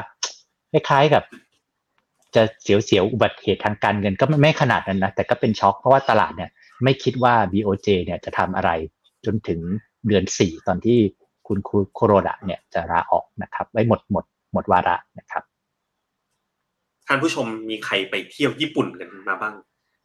[0.71, 1.23] คล้ายๆกับ
[2.35, 6.49] จะเสียวๆอุบัติเหตุทางการเงินก็ไม่ขนาดนั้นนะ แต่ก็เป็นช็อกเพราะว่าตลาดเนี่ย
[6.83, 8.71] ไม่คิดว่า BOJ เนี่ยจะทำอะไร
[9.25, 9.59] จนถึง
[10.07, 10.99] เดือนสี่ตอนที่
[11.47, 11.57] คุณ
[11.93, 15.43] โคโรดะเนี่ยจะลาออกนะครับ ไว้หมดหมดหมดวาระนะครับ
[17.07, 19.55] ท่านผู้ชมมีใครไปเที่ยวญี่ปุ่นกันมาบ้าง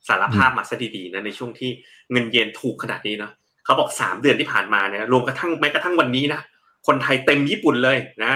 [0.09, 1.71] สารภาพมาซะดีๆนะในช่วงที่
[2.13, 3.33] เงินเยนถูกขนาดนี้เนาะ
[3.65, 6.41] เขาบอกสามเดือนที่ผ่านมาเนี่ยรวมกระทั่งแม้กระทั่งวันนี้นะ
[6.87, 8.33] คนไทยเต็มญี่ปุ่นเลยนะ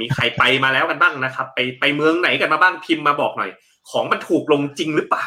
[0.00, 3.50] มีใครไปมาแล้วกันบ้างนะครับ ไปไปเมืองไหนกันมาบ้างพิมพ์มาบอกหน่อย
[3.90, 5.26] ของมันถูกลงจริงหรือเปล่า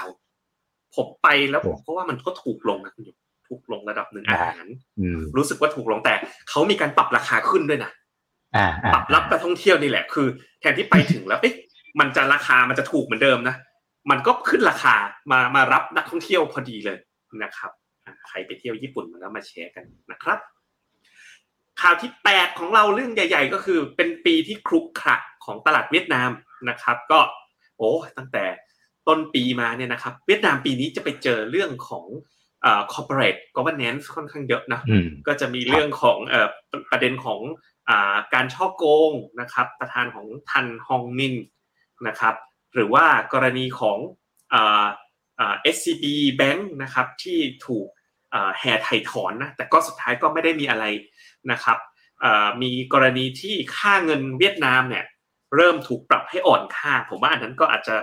[0.96, 3.16] ผมไปแล้วผมก็ว่ามันก็ถูกลงนะคุณอยู่
[3.48, 4.66] ถูกลงระดับหนึ่งอาหาร
[5.00, 6.14] อืมรู้สึกว่าถูกลงแต่
[6.50, 7.92] เขามีการปรับราคาขึ้นด้วยนะ
[8.56, 10.28] อ่าปรับรับนักท่องเที่ยวนี่แหละ คือ
[10.60, 11.56] แทนที่ไปถึงแล้วเอ๊ะ
[12.00, 13.56] มันจะราคามันจะถูกเหมือนเดิมนะ
[14.10, 14.96] มันก็ขึ้นราคา
[15.32, 16.98] มามารับนักท่องเที่ยวพอดีเลย
[17.44, 17.72] นะครับ
[18.30, 20.40] ใครไปเที่ยวญี่ปุ่นมาแล้วมาแชร์กันนะครับ
[21.82, 26.30] ข่าวที่แปดของเราเรื่องใหญ่ ๆ ก็คือเป็นปีที่ครุกคระของตลาดเวียดนาม
[26.70, 27.20] นะครับ ก็
[27.78, 28.46] โอ้ตั้งแต่
[29.08, 32.06] ต้นปีมาเนี่ยนะครับ เวียดนามปีนี้จะไปเจอเรื่องของ
[32.62, 36.48] เอ่อ corporate governance ค่อนข้างเยอะนะอืมก็จะมีเรื่องของเอ่อ
[36.92, 37.42] ประเด็นของ
[37.90, 39.12] อ่าการช่อโกง
[39.42, 41.36] นะครับประธานของทันฮองมิน
[42.08, 42.36] นะครับ
[42.74, 43.98] หรือว่ากรณีของ
[44.54, 44.86] อ่า
[45.40, 46.06] อ่า SCB
[46.40, 47.88] Bank นะครับที่ถูก
[48.34, 50.86] อ่าแห่ไถ่ถอนนะแต่ก็สุดท้ายก็ไม่ได้มีอะไร
[51.52, 51.78] นะครับ
[52.62, 55.06] มีกรณีที่ค่าเงินเวียดนามเนี่ย
[55.56, 57.96] เริ่มถูกปรับให้อ่อนค่า ผมว่าอันนั้นก็อาจจะ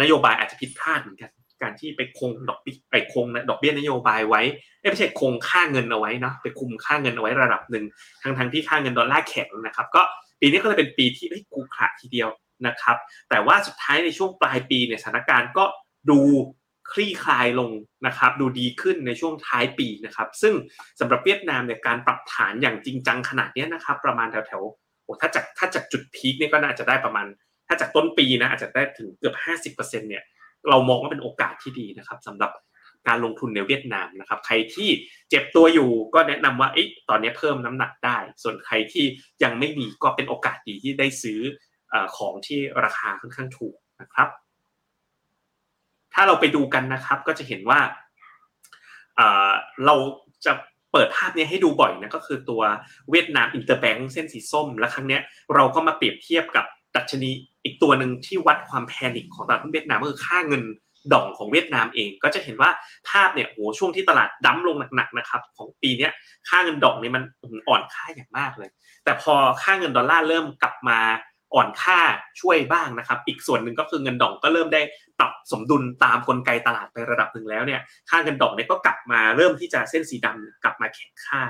[0.00, 1.30] นโยบายอาจจะผิดพลาดเหมือนกัน
[1.62, 4.42] การที่ไปคงดอกเบี้ยไปคงดอกเบี้ยนโยบายไว้
[4.80, 7.84] ไม่ใช่คงค่าเงินเอาไว้นะไปคุมค่าเงินเอาไว้ระดับหนึ่ง
[8.22, 10.02] ทั้งทั้งที่ค่าเงินดอลลาร์แข็งนะครับ ก็
[10.40, 12.28] ปีนี้ก็เลยเป็นปีที่เฮ้ยกูขระทีเดียว
[12.66, 12.96] นะครับ
[13.30, 15.64] แต่ว่าสุดท้ายในช่วงปลายปีเนี่ยสถานการณ์ก็
[16.10, 16.20] ดู
[16.92, 17.70] คลี่คลายลง
[18.06, 20.54] นะครับดูดีขึ้นในช่วงท้ายปีนะครับ ซึ่ง
[21.00, 27.26] สำหรับเวียดนามเนี่ยการปรับฐานอย่างจริงจังขนาดนี้นะครับ ประมาณแถวแถวๆโอ้ถ้าจากถ้าจากจุดพีคเนี่ยก็น่าจะได้ประมาณ
[27.68, 29.34] ถ้าจากต้นปีนะอาจจะได้ถึงเกือบ
[29.74, 30.24] 50%เนี่ย
[30.68, 32.52] เรามองว่าเป็นโอกาสที่ดีนะครับสำหรับ
[33.08, 34.90] การลงทุนในเวียดนามนะครับ ใครที่
[35.30, 39.04] เจ็บตัวอยู่ก็แนะนำว่าอตอนนี้เพิ่มน้ำหนักได้ ส่วนใครที่
[39.42, 41.40] ยังไม่มีก็เป็นโอกาสดีที่ได้ซื้อ
[42.16, 44.28] ของที่ราคาค่อนข้างถูกนะครับ
[46.14, 47.80] ถ้าเราไปดูกันนะครับ ก็จะเห็นว่า
[49.86, 49.94] เรา
[50.46, 50.52] จะ
[50.92, 52.62] เปิดภาพนี้ให้ดูบ่อยนะก็คือตัว
[53.10, 55.18] เวียดนาม interbank เส้นสีส้ม และครั้งนี้
[55.54, 56.64] เราก็มาเปรียบเทียบกับ
[56.96, 57.30] ดัชนี
[57.64, 60.62] อีกตัวหนึ่งที่วัดความ panic ของตลาดหุ้นเวียดนามก็คือค่าเงิน
[61.12, 62.70] ดองของเวียดนามเอง ก็จะเห็นว่า
[63.08, 66.08] ภาพเนี่ยโอ้ช่วงที่ตลาด dump ลงหนักๆนะครับ ของปีนี้
[66.48, 67.24] ค่าเงินดองเนี่ยมัน
[67.68, 68.70] อ่อนค่าอย่างมากเลย
[69.04, 70.98] แต่พอค่าเงินดอลลาร์เริ่มกลับมา
[71.54, 72.00] อ่อนค่า
[72.40, 74.82] ช่วยบ้างนะครับ อีกส่วนหนึ่งก็คือเงินดองก็เริ่มได้
[75.18, 81.42] ปรับสมดุลตามกลไกตลาดไประดับหนึ่งแล้วเนี่ยค่าเงินดองเนี่ยก็กลับมาเริ่มที่จะเส้นสีดำกลับมาแข็งค่า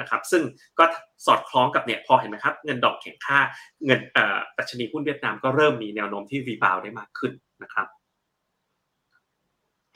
[0.00, 0.42] นะครับซึ่ง
[0.78, 0.84] ก็
[1.26, 3.38] สอดคล้องกับเนี่ยพอเห็นไหมครับเงินดอกแข็งค่า
[3.86, 7.86] เงินเอ่อดัชนีหุ้นเวียดนามก็เริ่มมีแนวโน้มที่รีบาวได้มากขึ้นนะครับ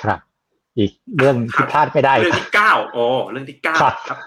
[0.02, 0.20] ครับ
[0.78, 4.18] อีกเรื่องที่พลาดไม่ได้เรื่องที่เก้าโอ้เรื่องที่เก้าครับครับ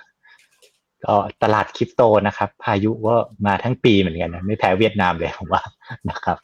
[1.06, 3.16] ก็ตลาดคริปโตนะครับ พายุก็
[3.46, 5.64] มาทั้งปีเหมือนกันนะไม่แพ้เวียดนามเลยผมว่า
[6.10, 6.38] นะครับ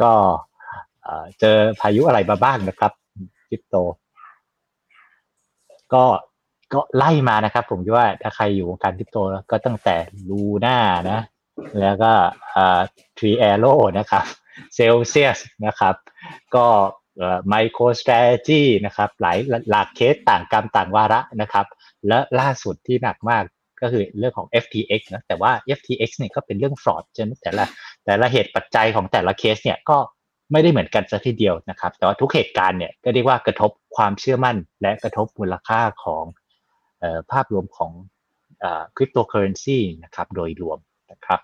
[0.00, 0.12] ก็
[1.40, 2.92] เจอพายุอะไรมาบ้างนะครับ
[3.48, 3.76] คริปโต
[5.94, 6.04] ก็
[6.72, 9.18] ก็ไล่มานะครับ ผมคิดว่าถ้าใครอยู่วงการคริปโต
[9.50, 9.96] ก็ตั้งแต่
[10.28, 10.78] Luna
[11.10, 11.20] นะ
[11.80, 12.12] แล้วก็
[13.18, 14.24] Three Arrows นะครับ
[14.74, 15.94] เซลเซียสนะครับ
[16.54, 16.66] ก็
[17.48, 19.38] ไมโครสตร t จีนะครับ หลาย
[19.70, 21.66] หลากเคสต่างกรรมต่างวาระนะครับ
[22.08, 23.44] และล่าสุดที่หนักมาก
[23.82, 27.64] ก็คือเรื่องของ FTX นะแต่ว่า FTX เนี่ยก็เป็นเรื่องฟรอดใช่ไหมแต่ละ
[28.04, 29.98] แต่ละเหตุปัจจัยของแต่ละเคสเนี่ยก็
[30.52, 36.24] ไม่ได้เหมือนกันซะทีเดียวนะครับ แต่ว่าทุกเหตุการณ์เนี่ยก็เรียกว่ากระทบความเชื่อมั่น และกระทบมูลค่าของ
[37.00, 37.92] เอ่อภาพรวมของ
[38.96, 40.78] คริปโตเคอเรนซีนะครับโดยรวม
[41.12, 41.40] นะครับ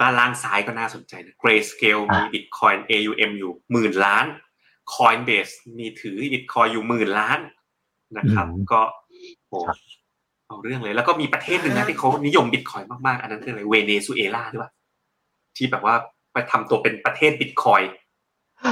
[0.00, 4.26] ด้านล่างซ้ายก็น่าสนใจนะ Grayscale มีอะ Bitcoin AUM อยู่หมื่นล้าน
[4.94, 7.38] Coinbase มีถือ Bitcoin อยู่หมื่นล้าน
[8.18, 8.80] นะครับ ก็
[9.48, 9.78] โอ้ครับ
[10.48, 14.70] เอาเรื่องเลย แล้วก็มีประเทศหนึ่งนะที่เขานิยม Bitcoin มากๆ อันนั้นคืออะไรเวเนซุเอลาหรือเปล่า
[15.56, 15.94] ที่แบบว่า
[16.32, 17.86] ไปทำตัวเป็นประเทศ Bitcoin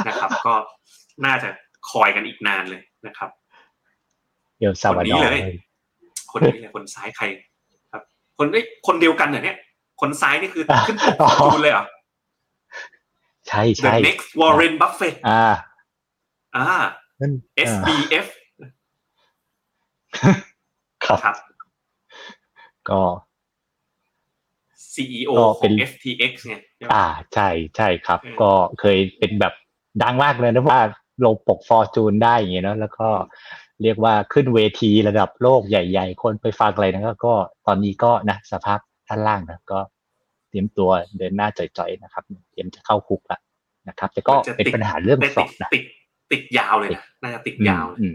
[0.09, 0.55] นะครับ ก็
[1.25, 1.49] น่าจะ
[1.91, 3.31] คอยกันอีกนานเลยนะครับ
[4.59, 5.43] เอลซาวาคนนี้ดอร์เลย
[6.33, 7.25] คนนี้เลยคนซ้ายใคร
[7.93, 8.03] ครับ
[8.39, 9.59] คนเอ้ยคนเดียวกันเหรอเนี่ย
[10.01, 11.87] คนซ้ายนี่คือขึ้นปกของจูนเลยเหรอ
[13.49, 15.45] ใช่ The ใช่ next Warren Buffett อ่า
[16.57, 16.67] อ่า
[17.21, 17.33] นั่น
[17.71, 18.27] SBF
[21.05, 21.37] ครับครับ
[22.91, 23.01] ก็
[24.93, 29.55] CEO ก็ขเป็องน FTX ไงใช่ไหมอ่าใช่ใช่ครับอืมก็เคยเป็นแบบ
[30.03, 30.81] ดังมากเลยนะว่า
[31.25, 33.09] ลงปกฟอร์จูนได้อย่างเงี้ยเนอะแล้วก็
[33.83, 37.35] เรียกว่าขึ้นเวทีระดับโลกใหญ่ ๆ คนไปฟังอะไรนะก็ก็
[37.67, 39.79] ตอนนี้ก็นะสภาพท่านล่างนะก็
[40.49, 43.39] เตรียมตัวเดินหน้าจ่อยๆนะครับ เตรียมจะเข้าคุกละ
[43.89, 45.85] นะครับ แต่ก็จะเป็นติดปัญหาเรื่องแต่สติอดบนะติด
[46.33, 48.15] ติดยาวเลยนะน่าจะติดยาวเลยอืม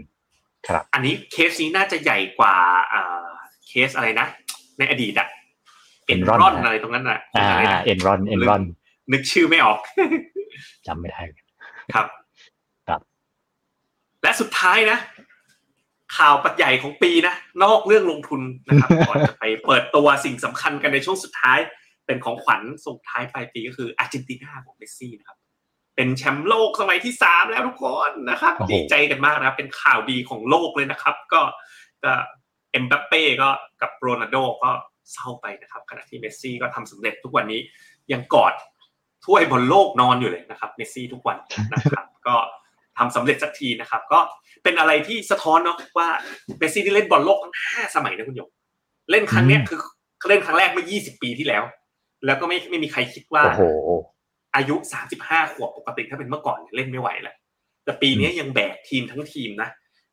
[0.68, 2.54] ครับ อันนี้เคสนี้น่าจะใหญ่กว่า
[2.88, 3.26] เอ่อ
[3.68, 4.26] เคสอะไรนะ
[4.82, 5.28] ในอดีตอะ
[6.08, 8.62] อ็น Enron รอนอะไรตรงนั้นน่ะอ่าอะไรนะเอ็นรอนเอ็นรอน
[9.12, 9.78] นึกชื่อไม่ออก
[10.86, 11.20] จำไม่ได้
[11.94, 12.06] ครับ
[12.88, 13.00] ครับ
[14.22, 14.98] และสุดท้ายนะ
[16.16, 21.58] ข่าวปัจใหญ่ของปีนะ นอกเรื่องลงทุนนะครับก่อนจะไปเปิดตัวสิ่งสำคัญกันในช่วงสุดท้าย
[22.06, 25.38] เป็นของขวัญส่งท้ายปลายปีก็คืออาร์เจนตินาของเมสซี่นะครับ
[25.96, 31.40] เป็นแชมป์โลกสมัยที่สามแล้วทุกคนนะครับโอ้โหดีใจกันมากนะครับเป็นข่าวดีของโลกเลยนะครับ ก็
[32.04, 32.12] ก็
[32.72, 33.48] เอ็มบัปเป้ก็
[33.82, 34.70] กับโรนัลโดก็
[35.12, 37.60] เศร้าไปนะครับขณะที่เมสซี่ก็ทำสำเร็จทุกวันนี้
[38.12, 38.52] ยังกอด
[39.24, 41.38] ถ้วยบอลโลกนอนอยู่เลยนะครับเมสซี่ทุกวัน
[41.72, 42.36] นะครับ ก็
[42.98, 44.20] ทำสำเร็จสักทีนะครับ ก็
[44.62, 46.08] เป็นอะไรที่สะท้อนเนาะว่า
[46.58, 48.50] เมสซี่ได้เล่นบอลโลกทั้งห้าสมัยนะคุณหยง
[49.10, 49.78] เล่นครั้งเนี้ยคือ
[50.28, 51.62] เล่นครั้งแรกเมื่อ 20 ปีที่แล้ว
[52.26, 53.62] แล้วก็ไม่ไม่มีใครคิดว่าโอ้โห
[54.56, 54.76] อายุ
[55.14, 57.36] 35 ขวบปกติถ้าเป็นเมื่อก่อนเนี่ยเล่นไม่ไหวแล้ว
[57.84, 59.68] แต่ปีนี้ยังแบกทีมทั้งทีมนะ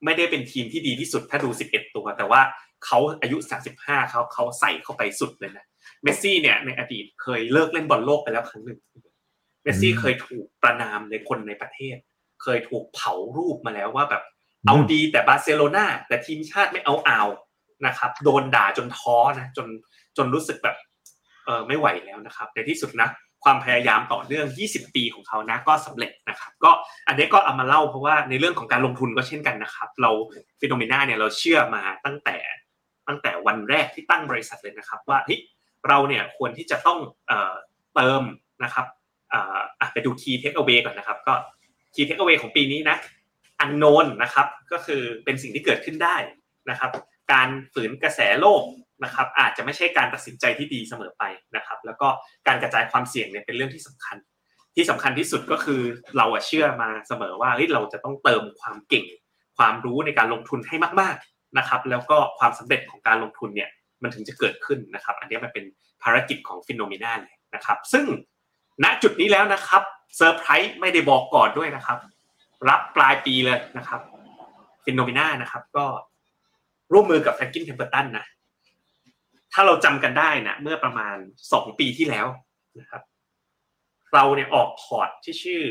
[0.06, 2.42] ไม่ได้เป็นทีมที่ดีที่สุดถ้าดู 11 ตัว แต่ว่า
[2.86, 3.38] เขาอายุ
[3.76, 5.66] 35เขาเขาใส่เข้าไปสุดเลยนะ
[6.04, 8.80] เมสซี่เนี่ยในอดีตเคยเลิกเล่นบอลโลกไปแล้วครั้งหนึ่ง
[9.64, 11.98] เมสซี่เคยถูกประณามในคนในประเทศ
[12.44, 14.24] เคยถูกเผารูปมาแล้วว่าแบบ
[14.68, 17.22] เอาดีแต่บาร์เซโลนาแต่ทีมชาติไม่เอาเอา
[17.86, 19.68] นะครับ โดนด่าจนท้อนะจน
[20.18, 20.76] จนรู้สึกแบบ
[21.46, 23.10] เออไม่ไหวแล้วนะครับ ในที่สุดนะ
[23.44, 26.72] ความพยายามต่อเนื่อง 20 ปีของเขานะก็สำเร็จนะครับ ก็
[27.08, 30.12] อันนี้ก็เอามาเล่าเพราะว่าในเรื่องของการลงทุนก็เช่นกันนะครับ เรา
[30.60, 32.38] FINNOMENA เนี่ยเราเชื่อมาตั้งแต่
[33.08, 35.40] ตั้งแต่วันแรกที่ตั้งบริษัทเลยนะครับ ว่าเฮ้ย
[35.88, 37.54] เราเนี่ยควรที่จะต้องเอ่อ
[37.96, 38.22] เติม
[38.64, 38.86] นะครับ
[39.30, 41.34] เอ่ออะไปดู key takeaway ก่อนนะครับ ก็
[41.94, 42.98] key takeaway ของปีนี้นะ
[43.64, 46.16] unknown นะครับก็คือเป็นสิ่งที่เกิดขึ้นได้
[46.70, 46.92] นะครับ
[47.32, 48.64] การฝืนกระแสโลก
[49.04, 51.24] นะครับอาจจะไม่ใช่การตัดสินใจที่ดีเสมอไป
[51.56, 52.08] นะครับ แล้วก็
[52.48, 54.18] การกระจายความเสี่ยงเนี่ยเป็นเรื่องที่สำคัญ
[54.76, 55.82] ที่สำคัญที่สุดก็คือ
[56.18, 59.06] เราอะเชื่อมาเสมอว่าเฮ้ยเราจะต้องเติมความเก่ง
[59.58, 63.70] ความรู้ในการลงทุนให้มากๆนะครับ แล้วก็ความสำเร็จของการลงทุนเนี่ย
[64.04, 65.66] มันถึงจะเกิดขึ้นนะครับ อันนี้มันเป็น
[66.04, 68.06] ภารกิจของ FINNOMENA เลยนะครับ ซึ่ง
[68.84, 69.82] ณจุดนี้แล้วนะครับ
[70.16, 71.98] เซอร์ไพรส์ไม่ได้บอกก่อนด้วยนะครับ
[72.70, 74.02] รับปลายปีเลยนะครับ
[74.86, 75.86] FINNOMENA นะครับ ก็
[76.94, 78.26] ร่วมมือกับ Franklin Templeton นะ
[79.54, 81.18] ถ้าเราจำกันได้นะเมื่อประมาณ
[81.52, 82.28] สองปีที่แล้ว
[82.80, 83.02] นะครับ
[84.14, 85.62] เราเนี่ยออก port ที่ชื่อ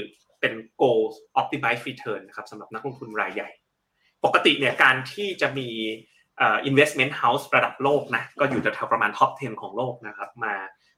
[0.41, 1.03] เป็น Goal
[1.41, 3.51] Optimize Return นะครับสำหรับนักลงทุนรายใหญ่
[4.25, 5.69] ปกติเนี่ยการที่จะมี
[6.69, 10.55] investment house ระดับโลกนะก็อยู่แถวประมาณ top 10 ของโลกนะครับมา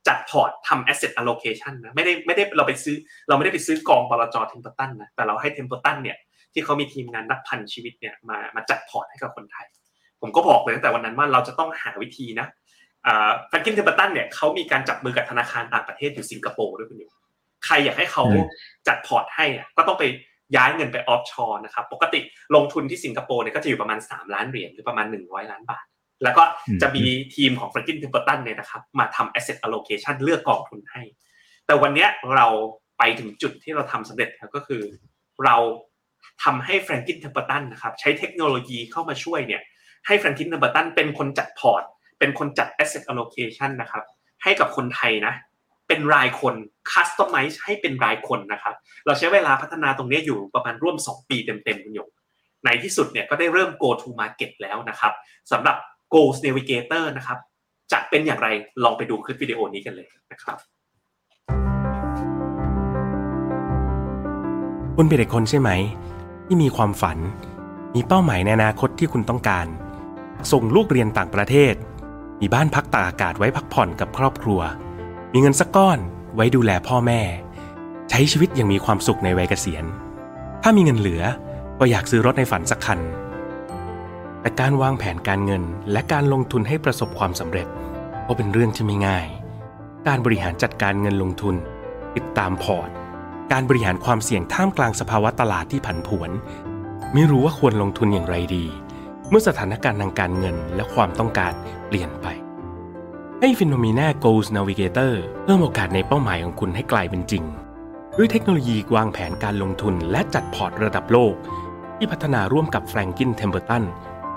[0.08, 2.96] จัดพอร์ตทำ asset allocation นะไม่ได้ไม่ได้เราไปซื้อ
[3.28, 6.18] เราไม่ได้ไปซื้อกองบลจ Templeton นะแต่เราให้ Templeton เนี่ย
[6.52, 9.66] ที่เขามีทีมงานนับพันชีวิตเนี่ยมามาจัดพอร์ตให้กับคนไทย
[10.20, 12.46] ผมก็บอกเลยตั้งแต่วันนั้นว่าเราจะต้องหาวิธีนะ
[13.48, 17.10] Franklin Templeton เนี่ยเขามีการจับมือกับธนาคารต่างประเทศอยู่สิงคโปร์ด้วยคุณอยู่
[17.64, 18.46] ใครอยากให้เขาอืม
[18.88, 20.04] จัดพอร์ตให้อะก็ต้องไป
[20.56, 22.20] ย้ายเงินไป offshore นะครับ ปกติ
[22.54, 25.84] ลงทุนที่สิงคโปร์เนี่ยก็จะอยู่ประมาณ 3 ล้านเหรียญหรือประมาณ 100 ล้านบาท
[26.22, 26.44] แล้วก็
[26.82, 31.02] จะมีทีมของ Franklin Templeton เนี่ยนะครับมาทำ asset allocation เลือกกองทุนให้
[31.66, 32.46] แต่วันเนี้ยเรา
[32.98, 34.82] ไปถึงจุดที่เราทำสำเร็จแล้วก็คือ
[35.44, 35.56] เรา
[36.44, 39.62] ทำให้ Franklin Templeton นะครับใช้เทคโนโลยีเข้ามาช่วยเนี่ย
[40.06, 41.82] ให้ Franklin Templeton เป็นคนจัดพอร์ต
[42.20, 44.04] เป็นคนจัด asset allocation นะครับ
[44.42, 45.34] ให้กับคนไทยนะ
[45.88, 46.54] เป็นรายคน
[46.92, 48.74] customize ให้เป็นรายคนนะครับ
[49.06, 52.08] เราใช้เวลาพัฒนาตรงนี้อยู่ประมาณร่วม 2 ปีเต็มๆคุณหยง
[52.64, 55.12] ในที่สุดเนี่ยก็ได้เริ่ม go to market แล้วนะครับ
[55.52, 55.76] สำหรับ
[56.14, 57.38] Goals Navigator นะครับ
[57.92, 58.48] จะเป็นอย่างไร
[58.84, 60.58] ลองไปดูคลิปวิดีโอนี้กันเลยนะครับ
[64.96, 65.70] คุณเป็นเด็กคนใช่ไหม
[66.46, 67.18] ที่มีความฝัน
[67.94, 69.66] มีเป้าหมายในอนาคตที่คุณต้องการ
[70.52, 71.74] ส่งลูกเรียนต่างประเทศ
[72.40, 74.60] มีบ้านพักตากอากาศไว้พักผ่อนกับครอบครัว
[75.32, 75.98] มีเงินสักก้อน
[76.34, 77.20] ไว้ดูแลพ่อแม่
[78.10, 79.84] ใช้ชีวิตอย่างมีความสุขในวัยเกษียณ
[80.62, 81.22] ถ้ามีเงินเหลือ
[81.78, 83.00] ก็อยากซื้อรถในฝันสักคัน
[84.40, 87.66] แต่การวางแผนการเงินและการลงทุนให้ประสบความสำเร็จ
[88.26, 89.26] ก็เป็นเรื่องที่ไม่ง่าย
[90.08, 91.54] การบริหารจัดการเงินลงทุน
[92.16, 92.88] ติดตามพอร์ต
[93.52, 96.30] การบริหารความเสี่ยงท่ามกลางสภาวะตลาดที่ผันผวน
[97.14, 98.64] ไม่รู้ว่าควรลงทุนอย่างไรดี
[99.30, 101.52] เมื่อสถานการณ์ทางการเงินและความต้องการ
[101.86, 102.26] เปลี่ยนไป
[103.40, 105.12] ให้ p h e n o m e n a Goals Navigator
[105.42, 107.44] เพิ่มโอกาสในเป้าหมายของคุณให้กลายเป็นจริง
[108.16, 111.34] ด้วยเทคโนโลยีวางแผนการลงทุนและจัดพอร์ตระดับโลก
[111.96, 113.84] ที่พัฒนาร่วมกับ Franklin Templeton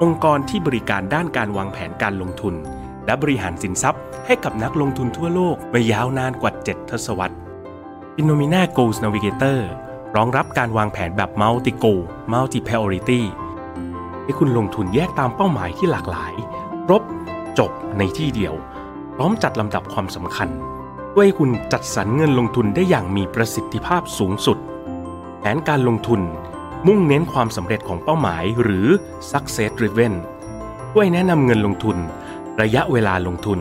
[0.02, 2.56] องค์กรที่บริการด้านการวางแผนการลงทุน
[3.06, 7.38] และบริหารสินทรัพย์ ให้กับนักลงทุนทั่วโลกมายาวนานกว่า 7 ทศวรรษ
[8.16, 9.60] p h e n o m e n a Goals Navigator
[10.16, 13.22] รองรับการวางแผนแบบ Multi Goal Multi Priority
[14.24, 16.34] ให้คุณลงทุนแยกตามเป้าหมายที่หลากหลาย
[16.86, 17.04] ครบ
[17.60, 18.54] จบในที่เดียว
[19.16, 20.50] พร้อมจัดลำดับความสำคัญ
[21.10, 24.58] เพื่อให้คุณจัดสรรเงินลงทุนได้อย่างมีประสิทธิภาพสูงสุด
[25.40, 26.22] แผนการลงทุน
[26.88, 28.88] มุ่งเน้นความสำเร็จของเป้าหมายหรือ
[29.32, 30.14] success driven
[30.96, 31.98] ด้วยแนะนำเงินลงทุน
[32.62, 33.60] ระยะเวลาลงทุน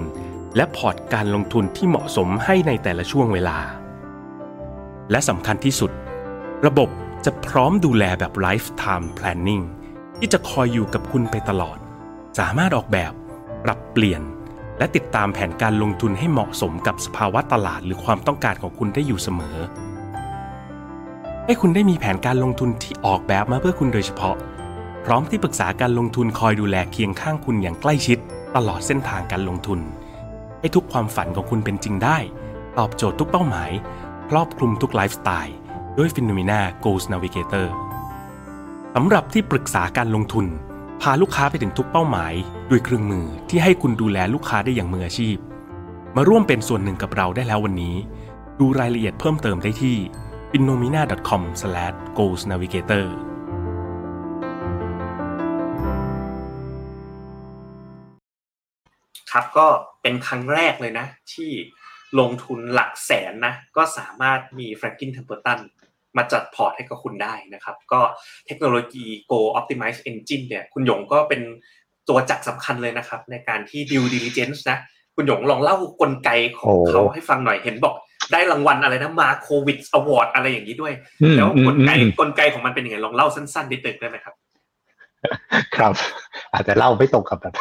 [0.57, 3.59] และพอร์ตการลงทุนที่เหมาะสมให้ในแต่ละช่วงเวลา
[5.11, 5.91] และสำคัญที่สุด
[6.67, 6.89] ระบบ
[7.25, 9.65] จะพร้อมดูแลแบบ lifetime planning
[10.25, 11.79] ที่จะคอยอยู่กับคุณไปตลอด
[12.39, 13.13] สามารถออกแบบ
[13.65, 14.23] ปรับเปลี่ยน
[14.79, 19.57] และติดตามแผนการลงทุนให้เหมาะสมกับสภาวะตลาดหรือความต้องการของคุณได้อยู่เสมอ
[21.47, 24.37] ให้คุณได้มีแผนการลงทุนที่ออกแบบมาเพื่อคุณโดยเฉพาะ
[25.05, 28.19] พร้อมที่ปรึกษาการลงทุนคอยดูแลเคียงข้างคุณอย่างใกล้ชิด
[28.57, 29.81] ตลอดเส้นทางการลงทุน
[30.61, 32.19] ให้ทุกความฝันของคุณเป็นจริงได้
[32.79, 33.71] ตอบโจทย์ทุกเป้าหมาย
[34.31, 35.57] ครอบคลุมทุกไลฟ์สไตล์
[35.99, 37.69] ด้วย p h e n o m e n a Goals Navigator
[38.97, 40.47] สำหรับที่ปรึกษาการลงทุน
[41.03, 42.35] พาลูกค้าไปถึงทุกเป้าหมาย
[42.71, 45.37] ด้วยเครื่องมือที่ให้คุณดูแลลูกค้าได้อย่างมืออาชีพ
[46.17, 47.97] มาร่วมเป็นส่วนหนึ่งกับเราได้แล้ววันนี้
[48.61, 49.97] ดูรายละเอียดเพิ่มเติมได้ที่
[50.51, 51.63] p h e n o m e n a c o m g
[52.23, 53.07] o a l s n a v i g a t o r
[59.33, 59.67] ครับก็
[60.03, 61.51] เป็นครั้งแรกเลยนะ ที่
[62.19, 68.01] ลงทุนหลักแสนนะ ก็สามารถมี Franklin Templeton มาจัดพอร์ตให้กับคุณได้นะครับ ก็
[68.47, 71.41] เทคโนโลยี Goal Optimize Engine เนี่ยคุณหยงก็เป็น
[72.09, 74.79] ตัวจักรสำคัญเลยนะครับ ในการที่ due diligence นะ
[75.17, 77.95] คุณหยงลองเล่ากลไกของเขาให้ฟังหน่อยเห็นบอก
[78.33, 80.93] ได้รางวัลอะไรนะ Markowitz Award อะไรอย่างนี้ด้วย
[81.37, 81.91] แล้วกลไก
[82.21, 84.35] กลไกของมันเป็นยังไงลองเล่าสั้นๆนิดนึงได้ไหมครับ
[85.77, 85.95] ครับ
[86.53, 87.55] อาจจะเล่าไม่ตรงกับแบบ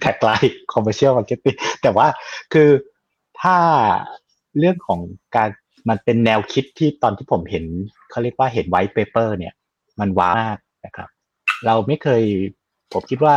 [0.00, 2.06] แท็กไลน์ commercial marketing แต่ว่า
[2.52, 2.70] คือ
[3.40, 3.56] ถ้า
[4.58, 5.00] เรื่องของ
[5.36, 5.50] การ
[5.88, 7.64] มันเป็นแนวคิดที่ตอนที่ผมเห็น
[8.10, 9.54] เขาเรียกว่าเห็น white paper เนี่ย
[10.00, 11.08] มัน wow มากนะครับ
[11.66, 12.22] เราไม่เคย
[12.92, 13.36] ผมคิดว่า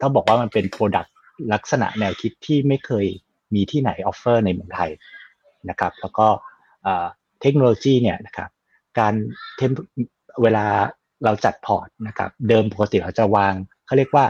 [0.00, 1.14] ต้องบอกว่ามันเป็น product
[1.52, 3.06] ลักษณะแนวคิดที่ไม่เคย
[3.54, 4.90] มีที่ไหน offer ในเมืองไทย
[5.70, 6.26] นะครับ แล้วก็
[7.40, 8.50] เทคโนโลยีเนี่ยนะครับ
[8.98, 9.14] การ
[10.42, 10.66] เวลา
[11.24, 13.54] เราจัดพอร์ตนะครับ เดิมปกติเราจะวาง
[13.86, 14.24] เขาเรียกว่า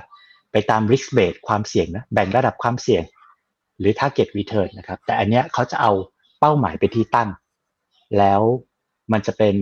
[0.52, 3.02] ไปตาม risk base ความเสี่ยงนะแบ่งระดับความเสี่ยง
[3.78, 5.92] หรือ target return นะครับ แต่อันเนี้ยเขาจะเอา
[6.40, 7.28] เป้าหมายไปที่ตั้ง
[8.18, 8.40] แล้ว
[9.12, 9.54] มันจะเป็น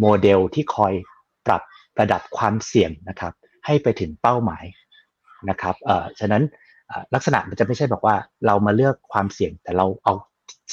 [0.00, 0.92] โมเดลที่คอย
[1.46, 1.62] ปรับ
[2.00, 3.32] ระดับความเสี่ยงนะครับ
[3.66, 4.64] ให้ไปถึงเป้าหมาย
[5.50, 6.42] นะครับเออฉะนั้น
[7.14, 8.16] ลักษณะมันจะไม่ใช่บอกว่า
[8.46, 10.14] เรามาเลือกความเสี่ยง แต่เราเอา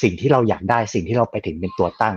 [0.02, 2.16] สิ่งที่เราอยากได้สิ่งที่เราไปถึงเป็นตัวตั้ง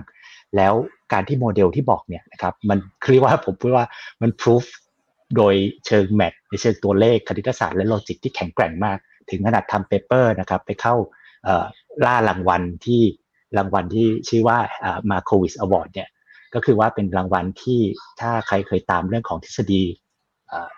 [0.57, 0.74] แล้ว
[1.12, 3.87] การที่โมเดลที่บอกเนี่ยนะครับมันคือว่าผมพูดว่า
[4.22, 4.64] มันพิสูจน์
[5.37, 5.55] โดย
[5.87, 8.99] เชิง math ในเชิงตัวเลขคณิตศาสตร์และ logic ที่แข็งแกร่งมาก
[9.31, 10.95] ถึงขนาดทำ paper นะครับไปเข้า
[12.07, 13.03] ล่ารางวัลที่
[13.57, 14.59] รางวัลที่ชื่อว่า
[15.11, 16.09] Markowitz Award เนี่ย
[16.55, 17.81] ก็คือว่าเป็นรางวัลที่
[18.21, 19.83] ถ้าใครเคยตามเรื่องของทฤษฎี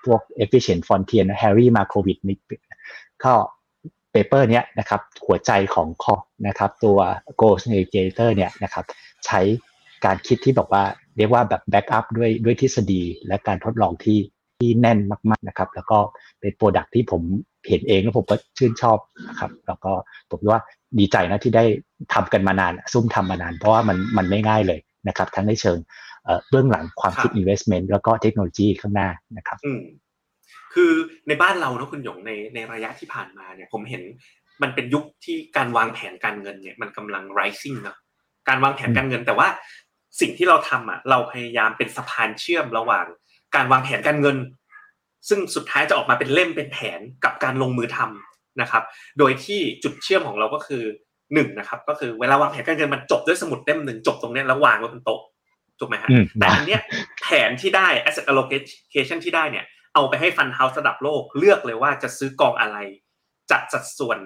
[0.04, 2.38] พวก efficient frontier นะ Harry Markowitz นี่
[3.24, 3.34] ก็
[4.12, 6.14] เปเปอร์เนี้ยนะครับหัวใจของคอ
[6.48, 6.98] นะครับตัว
[7.40, 8.84] goal Navigator เนี่ยนะครับ
[9.26, 9.40] ใช้
[10.04, 10.84] การคิดที่บอกว่า
[11.16, 14.18] เรียกว่าแบบแบ็กอัพด้วยด้วยทฤษฎีและการทดลองที่
[14.60, 14.98] ที่แน่น
[15.30, 15.98] มากๆนะครับ แล้วก็
[16.40, 17.22] เป็นโปรดักที่ผม
[17.68, 18.98] เห็นเองแล้วผมก็ชื่นชอบ
[19.28, 19.92] นะครับ แล้วก็
[20.30, 20.62] ผมว่า
[20.98, 21.64] ดีใจนะที่ได้
[22.14, 25.78] ทำกันมานานซุ่มทำมานาน เพราะว่ามันมันไม่ง่ายเลยนะครับ ทั้งในเชิง
[26.50, 29.58] เบื้องหลังความคิด investment แล้วก็เทคโนโลยีข้างหน้านะครับ
[30.74, 30.92] คือ
[31.28, 34.02] ในบ้านเรานะคุณหยงในในระยะที่ผ่านมาเนี่ยผมเห็น
[34.62, 37.96] มันเป็นยุคที่การวางแผนการเงินเนี่ยมันกำลัง rising นะ
[38.48, 39.48] การวางแผนการเงินแต่ว่า
[40.20, 43.06] สิ่งที่เราทำอะเราพยายามเป็นสะพานเชื่อมระหว่าง
[43.54, 44.36] การวางแผนการเงิน
[45.28, 48.82] ซึ่งสุดท้ายจะออกมาเป็นเล่มเป็นแผนกับการลงมือทำนะครับ
[49.18, 50.84] โดยที่จุดเชื่อมของเราก็คือ
[51.34, 55.20] หนึ่งนะครับ ก็คือเวลาวางแผนการเงินมันจบด้วยสมุดเล่มหนึ่งจบตรงนี้แล้ววางไว้บนโต๊ะ
[55.78, 56.80] ถูกไหมฮะแต่อันเนี้ย
[57.22, 59.64] แผนที่ได้ asset allocation ที่ได้เนี่ย
[59.94, 62.76] เอาไปให้ฟันเฮาส์ระดับโลกเลือกเลยว่าจะซื้อกองอะไร
[63.50, 64.18] จัดสัดส่วน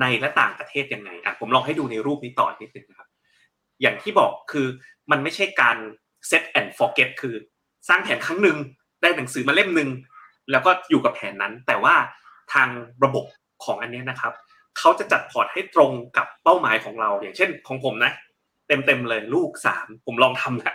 [0.00, 3.08] ในและต่างประเทศยังไงอะผมลองให้ดูในรูปนี้ต่อนิดนึงนะครับ
[3.80, 4.66] อย่างที่บอกคือ
[5.10, 5.76] มันไม่ใช่การ
[6.30, 7.34] set and forget คือ
[7.88, 8.56] สร้างแผนครั้งหนึ่ง
[9.02, 9.90] ได้หนังสือมาเล่มหนึ่ง
[10.50, 11.94] แล้วก็อยู่กับแผนนั้น แต่ว่า
[12.52, 12.68] ทาง
[13.04, 13.24] ระบบ
[13.64, 14.32] ของอันนี้นะครับ
[14.78, 18.12] เขาจะจัดพอร์ตให้ตรงกับเป้าหมายของเรา อย่างเช่นของผมนะ
[18.68, 20.74] เต็มๆเลยลูกสามผมลองทำนะ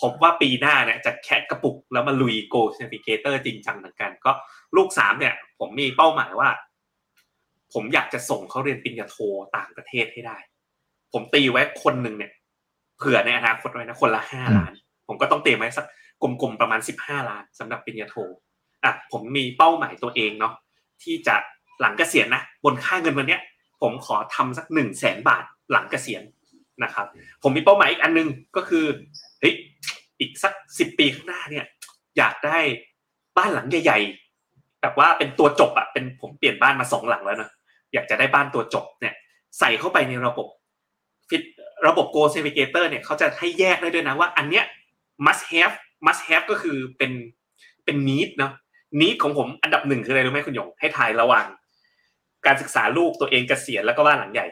[0.00, 4.32] ผมว่าปีหน้าเนี่ยจะแคะกระปุกแล้วมาลุย Goals Navigator จริงจังเหมือนกัน ก็
[4.76, 6.50] ลูกสามเนี่ย ผมมีเป้าหมายว่า
[7.72, 9.16] ผมอยากจะส่งเขาเรียนปริญญาโท
[9.56, 10.38] ต่างประเทศให้ได้
[11.12, 12.32] ผมตีไว้คนหนึ่งเนี่ย
[12.96, 14.72] เผื่อในอนาคตไว้นะคนละห้าล้าน
[15.06, 15.86] ผมก็ต้องเตรียมไว้สัก
[16.22, 18.16] กลมๆประมาณสิบห้าล้านสำหรับปริญญาโท
[18.84, 20.54] อะผมมีเป้าหมายตัวเองเนาะ
[21.02, 21.36] ที่จะ
[21.80, 23.40] หลังเกษียณนะบนค่าเงินวันเนี้ย
[23.80, 26.22] ผมขอทำสักหนึ่งแสนบาทหลังเกษียณ
[26.82, 27.06] นะครับ
[27.42, 28.84] ผมมีเป้าหมายอีกอันนึงก็คือ
[29.40, 29.54] เฮ้ย
[30.18, 31.64] อีกสักสิบปีข้างหน้าเนี่ย
[32.18, 32.58] อยากได้
[33.36, 37.50] บ้านหลังใหญ่ๆแบบว่าเป็นตัวจบอะเป็นผมเปลี่ยนบ้านมาสองหลังแล้วนะ
[37.92, 39.14] อยากจะได้บ้านตัวจบเนี่ย
[39.58, 40.46] ใส่เข้าไปในระบบ
[41.28, 41.42] ฟิต
[41.86, 44.64] ระบบ Go Navigator เนี่ยเขาจะให้แยกได้ด้วยนะว่าอันเนี้ย
[45.26, 45.74] must have
[46.06, 47.12] must have ก็คือเป็น
[47.84, 48.52] เป็น need เนาะ
[49.00, 51.46] need ของผมอันดับหนึ่งคืออะไรรู้ไหมคุณหยงให้ทายระหว่าง
[52.48, 54.46] การศึกษาลูกตัวเองเกษียณแล้วก็บ้านหลังใหญ่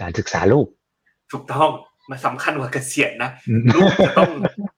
[0.00, 0.66] การศึกษาลูก
[1.32, 1.70] ถูกต้อง
[2.10, 3.30] มันสำคัญกว่าเกษียณนะ
[3.74, 4.30] ลูกจะต้อง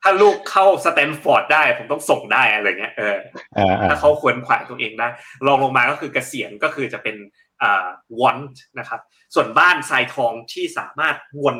[0.02, 3.16] ถ้าลูกเข้าสแตนฟอร์ดได้ ผมต้องส่งได้อะไรเงี้ยเออ
[3.54, 5.08] เออเออถ้าเขาขวนขวายตัวเองได้
[5.46, 7.16] รองลงมาก็คือเกษียณก็คือจะเป็น
[7.62, 7.86] อ่า
[8.20, 9.00] want นะครับ
[9.34, 11.56] ส่วนบ้านทรายทองที่สามารถวน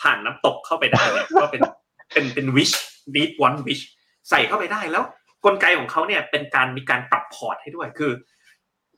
[0.00, 1.62] ผ่านน้ำตกเข้าไปได้เนี่ยก็เป็น
[2.12, 2.74] เป็นเป็น wish
[3.14, 3.82] need want wish
[4.30, 5.04] ใส่เข้าไปได้แล้ว
[5.44, 8.12] กลไกของเขาเนี่ยเป็นการมีการปรับพอร์ตให้ด้วยคือ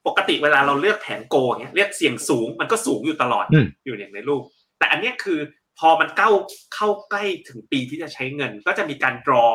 [0.06, 4.42] ปกติเวลาเราเลือกแผน goal อย่างเงี้ยเลือกเสี่ยงสูงมันก็สูงอยู่ตลอดอืมอยู่อย่างในรูป
[4.78, 5.38] แต่อันเนี้ยคือ
[5.78, 6.30] พอมันเข้า
[6.74, 9.46] เข้าใกล้ถึงปีที่จะใช้เงิน ก็จะมีการ drop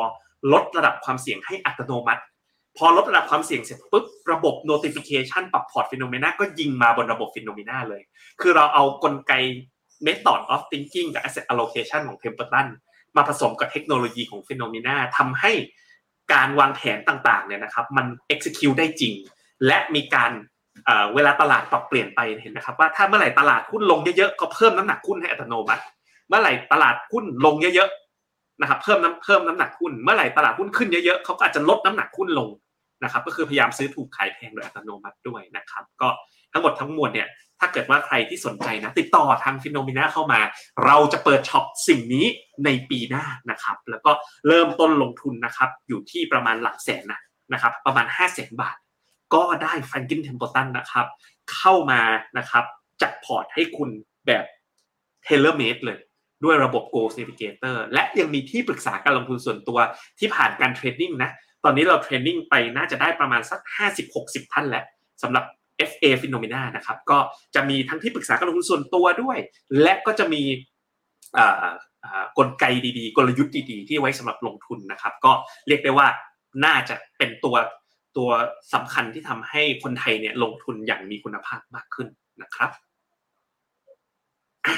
[0.53, 2.21] ลดระดับความเสี่ยงให้อัตโนมัติ
[2.77, 8.01] พอลดระดับความเสี่ยงเสร็จปุ๊บระบบ notification ปรับพอร์ต FINNOMENA ก็ยิงมาบนระบบ FINNOMENA เลย
[8.41, 9.33] คือเราเอากลไก
[10.05, 12.67] method of thinking กับ asset allocation ของ Templeton
[13.15, 15.51] มาผสมกับเทคโนโลยีของฟิโนเมนาทำให้
[16.33, 19.13] การวางแผนต่างๆเนี่ยนะครับมัน execute ได้จริง
[19.67, 20.31] และมีการ
[21.13, 25.83] เวลาตลาดปรับเปลี่ยนไปเห็นนะครับว่าถ้าเมื่อไหร่ตลาดหุ้นลงเยอะๆก็เพิ่มน้ำหนักหุ้นให้อัตโนมัติ
[26.27, 32.49] เมื่อไหร่ตลาดหุ้นลงเยอะๆนะครับเพิ่มน้ำเพิ่มน้ำหนักหุ้น เมื่อไหร่ตลาดหุ้นขึ้นเยอะๆเขาก็อาจจะลดน้ำหนักหุ้นลง
[33.03, 36.09] นะครับ ก็คือพยายามซื้อถูกขายแพงโดยอัตโนมัติด้วยนะครับ ก็
[36.53, 37.27] ทั้งหมดทั้งมวลเนี่ย
[37.59, 40.39] ถ้าเกิดว่าใครที่สนใจนะติดต่อทาง FINNOMENA เข้ามา
[40.85, 42.25] เราจะเปิดช็อปสิ่งนี้
[42.65, 44.11] ในปีหน้านะครับ แล้วก็
[44.47, 47.21] เริ่มต้นลงทุนนะครับอยู่ที่ประมาณหลักแสนนะ
[47.53, 48.77] นะครับประมาณ5 0 0แสนบาท
[49.33, 51.05] ก็ได้ Franklin Templeton นะครับ
[51.53, 52.01] เข้ามา
[52.37, 52.63] นะครับ
[53.01, 53.89] จัดพอร์ตให้คุณ
[54.27, 54.45] แบบ
[55.23, 55.99] tailor-made เลย
[56.43, 59.79] ด้วยระบบ Goals Navigator และยังมีที่ปรึกษาการลงทุนส่วนตัว
[60.19, 61.29] ที่ผ่านการ training นะ
[61.63, 63.59] ตอนนี้เราเทรนนิ่งไปน่าจะได้ประมาณสัก
[64.07, 64.85] 50-60 ท่านแหล้ว
[65.23, 65.43] สำหรับ
[65.89, 67.17] FA Phenomena นะครับ ก็
[67.55, 69.37] จะมีทั้งที่ปรึกษาการลงทุนส่วนตัวด้วย
[69.81, 70.43] และก็จะมี
[72.37, 72.65] กลไก
[72.97, 75.31] ดีๆ กลยุทธ์ดีๆ ที่ไว้สำหรับลงทุนนะครับ ก็
[75.67, 76.07] เรียกได้ว่า
[76.65, 77.55] น่าจะเป็นตัว
[78.17, 78.29] ตัว
[78.73, 82.07] สำคัญที่ทำให้คนไทยเนี่ยลงทุนอย่างมีคุณภาพมากขึ้น
[82.41, 82.69] นะครับ
[84.65, 84.75] อะ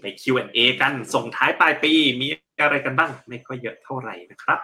[0.00, 2.26] ไป Q&A กันส่งท้ายปลายปีมี
[2.62, 4.60] อะไรกันบ้าง ไม่ก็เยอะเท่าไหร่นะครับ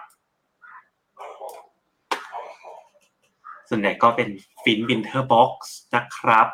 [3.69, 4.29] ส่วนใหญ่ก็เป็น
[4.63, 6.47] ฟิน Winter Box นะครับ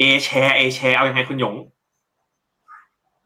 [0.00, 1.54] A share A share เอายังไงคุณหยง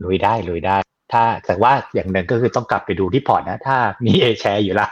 [0.03, 4.88] ลุยได้ลุยได้ ถ้าแต่ว่าอย่างหนึ่งก็คือต้องกลับไปดูที่พอร์ตนะ ถ้ามี A share อยู่ละ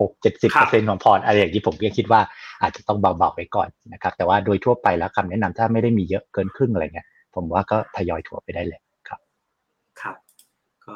[0.00, 2.20] หกเจ็ดสิบครัเปอบร์เซ็นของพอร์ตอะไรอย่างที่ผมก็คิดว่า
[2.62, 9.20] อาจจะต้องเบาๆไปก่อนนะครับ แต่ว่าโดยทั่วไปแล้วคำแนะนำถ้าไม่ได้มีเยอะเกินครึ่งอะไรเงี้ยผมว่าก็ทยอยถั่วไปได้เลยครับ
[10.00, 10.16] ครับ
[10.84, 10.94] ก็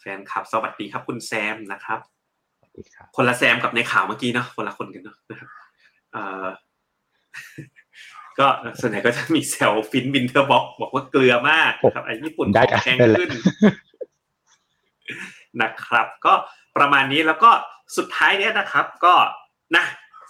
[0.00, 2.00] แฟนคลับ สวัสดีครับคุณแซมนะครับ
[2.58, 5.50] สวัสดีครับ คนละแซมกับในข่าวเมื่อกี้เนาะคนละคนกันเนาะนะครับ
[6.12, 6.46] เอ่อ
[8.38, 8.46] ก็
[8.80, 13.30] ส่วนใหญ่ก็จะมีแซลฟินวินเทอร์บ็อกบอกว่าเกลือมากนะครับไอ้ญี่ปุ่นได้ของแพงได้แหละขึ้น
[15.62, 16.32] นะครับ ก็
[16.76, 17.50] ประมาณนี้แล้วก็
[17.96, 19.14] สุดท้ายเนี้ยนะครับ ก็
[19.76, 19.84] นะ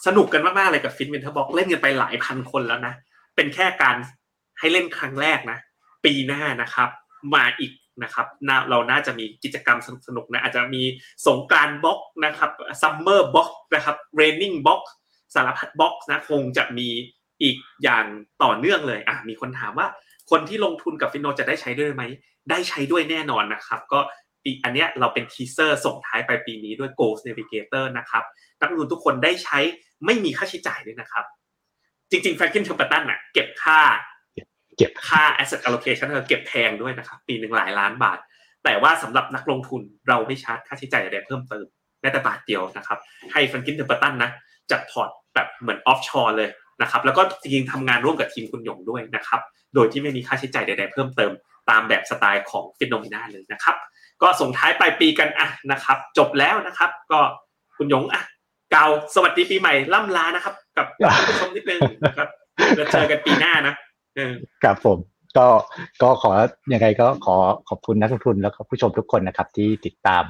[0.07, 2.95] สนุกกันมากๆเลยกับฟินวินเทอร์บ็อกเล่นกันไปหลายพันคนแล้วนะ
[3.37, 3.97] เป็นแค่การ
[4.59, 5.59] ให้เล่นครั้งแรกนะ
[6.05, 6.89] ปีหน้านะครับ
[7.35, 7.73] มาอีก
[8.03, 10.83] นะครับน่าเราน่าจะมีกิจกรรมสนุกๆนะอาจจะมี
[11.27, 12.51] สงกรานต์ box นะครับ
[12.83, 14.83] summer box นะครับ raining box
[15.35, 16.89] สารพัด box นะคงจะมี
[17.43, 18.05] อีกอย่าง
[18.43, 19.87] ต่อเนื่องเลยอะมีคนถามว่า
[20.31, 22.05] คนที่ลงทุนกับ FINNO จะได้ใช้ด้วยไหม
[22.51, 24.01] ได้ใช้ด้วยแน่นอนนะครับ ก็
[24.45, 28.25] ปีอันเนี้ยเราเป็น teaser ส่งท้ายไปปีนี้ด้วย Goals Navigator นะครับ
[28.61, 29.59] นักลงทุนทุกคนได้ใช้
[30.07, 31.25] ไม่มีค่าใช้จ่ายด้วยนะครับ
[32.11, 33.81] จริงๆ Franklin Templeton น่ะเก็บค่า
[34.77, 38.19] เก็บค่า asset allocation เธอเก็บแพงด้วยนะครับ ปีหนึ่งหลายล้านบาท
[38.65, 41.67] แต่ว่าสำหรับนักลงทุนเราไม่ชาร์จค่าใช้จ่ายใดๆเพิ่มเติม
[42.01, 42.99] แม้แต่บาทเดียวนะครับ
[43.33, 44.31] ให้ Franklin Templeton นะ
[44.71, 46.51] จัดพอร์ตแบบเหมือน offshore เลย
[46.83, 49.41] นะครับแล้วก็จริงๆทำงานร่วมกับทีมคุณหยงด้วยนะครับ
[49.75, 51.33] โดยที่ไม่มีค่าใช้จ่ายใดๆเพิ่มเติม
[51.71, 53.77] ตามแบบสไตล์ของ FINNOMENA เลยนะครับ
[54.23, 57.19] ก็ส่งท้ายปลายปีกันอะนะครับ จบแล้วนะครับ ก็
[57.77, 58.23] คุณหยงอะ
[58.75, 60.87] กล่าวสวัสดีปีใหม่ล่ำลานะครับ กับ
[61.29, 62.29] ผู้ชมนิดนึงนะครับ
[62.77, 63.75] แล้วเจอกันปีหน้านะ
[64.17, 64.99] เออครับผม
[65.39, 65.47] ก็
[66.03, 66.31] ก็ขอ
[66.73, 67.37] ยังไงก็ขอ
[67.69, 70.25] ขอบคุณนักลงทุนแล้วก็ผู้ชมทุกคนนะครับ ที่ติดตาม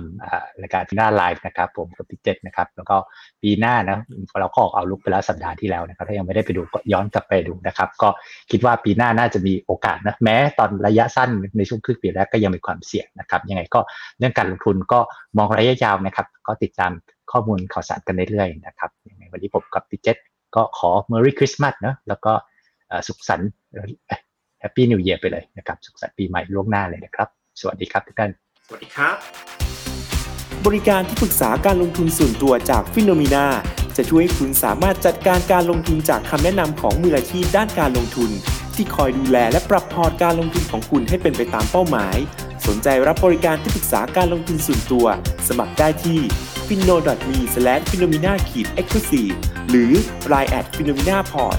[0.60, 2.96] รายการที่หน้าไลฟ์นะครับ ผมกับพี่เจษนะครับ แล้วก็
[3.42, 3.98] ปีหน้านะ
[4.40, 8.08] เราก็ออกเอาลุกไปแล้วสัปดาห์ที่แล้วนะครับ ถ้ายังไม่ได้ไปดูก็ย้อนกลับไปดูนะครับ ก็
[8.50, 13.80] คิดว่าปีหน้าน่าจะมีโอกาสนะแม้ตอนระยะสั้นในช่วงครึ่งปีแรกก็ยังมีความเสี่ยงนะครับยังไงก็
[14.18, 15.00] เรื่องการลงทุนก็
[15.38, 16.92] มองระยะยาวนะครับ ก็ติดตาม
[17.32, 20.16] ข้อมูลข่าวสารกันเรื่อยๆนะครับยังไงวันนี้ผมกับพี่เจษ
[20.56, 22.32] ก็ขอ Merry Christmas นะแล้วก็
[23.06, 23.50] สุขสันต์
[24.60, 27.28] Happy New Year ไปเลยนะครับสุขสันต์ปีใหม่ล่วงหน้าเลยนะครับ
[27.60, 28.30] สวัสดีครับทุกท่าน
[28.66, 29.16] สวัสดีครับ
[30.66, 33.46] บริการที่ปรึกษาการลงทุนส่วนตัวจาก FINNOMENA
[33.96, 38.30] จะช่วยให้คุณสามารถจัดการการลงทุนจากคำแนะนำของมืออาชีพด้านการลงทุน
[38.74, 42.16] ที่คอยดูแลและปรับพอร์ตการลงทุนของคุณให้เป็นไปตามเป้าหมาย
[42.66, 45.06] สนใจรับบริการที่ปรึกษาการลงทุนส่วนตัว
[45.48, 46.20] สมัครได้ที่
[46.66, 47.36] f i n o m e
[47.90, 48.36] f i n o m e n a e
[48.84, 49.34] x c l u s i v e
[49.70, 49.92] หรือ
[50.32, 51.58] line at f i n o m e n a p o r t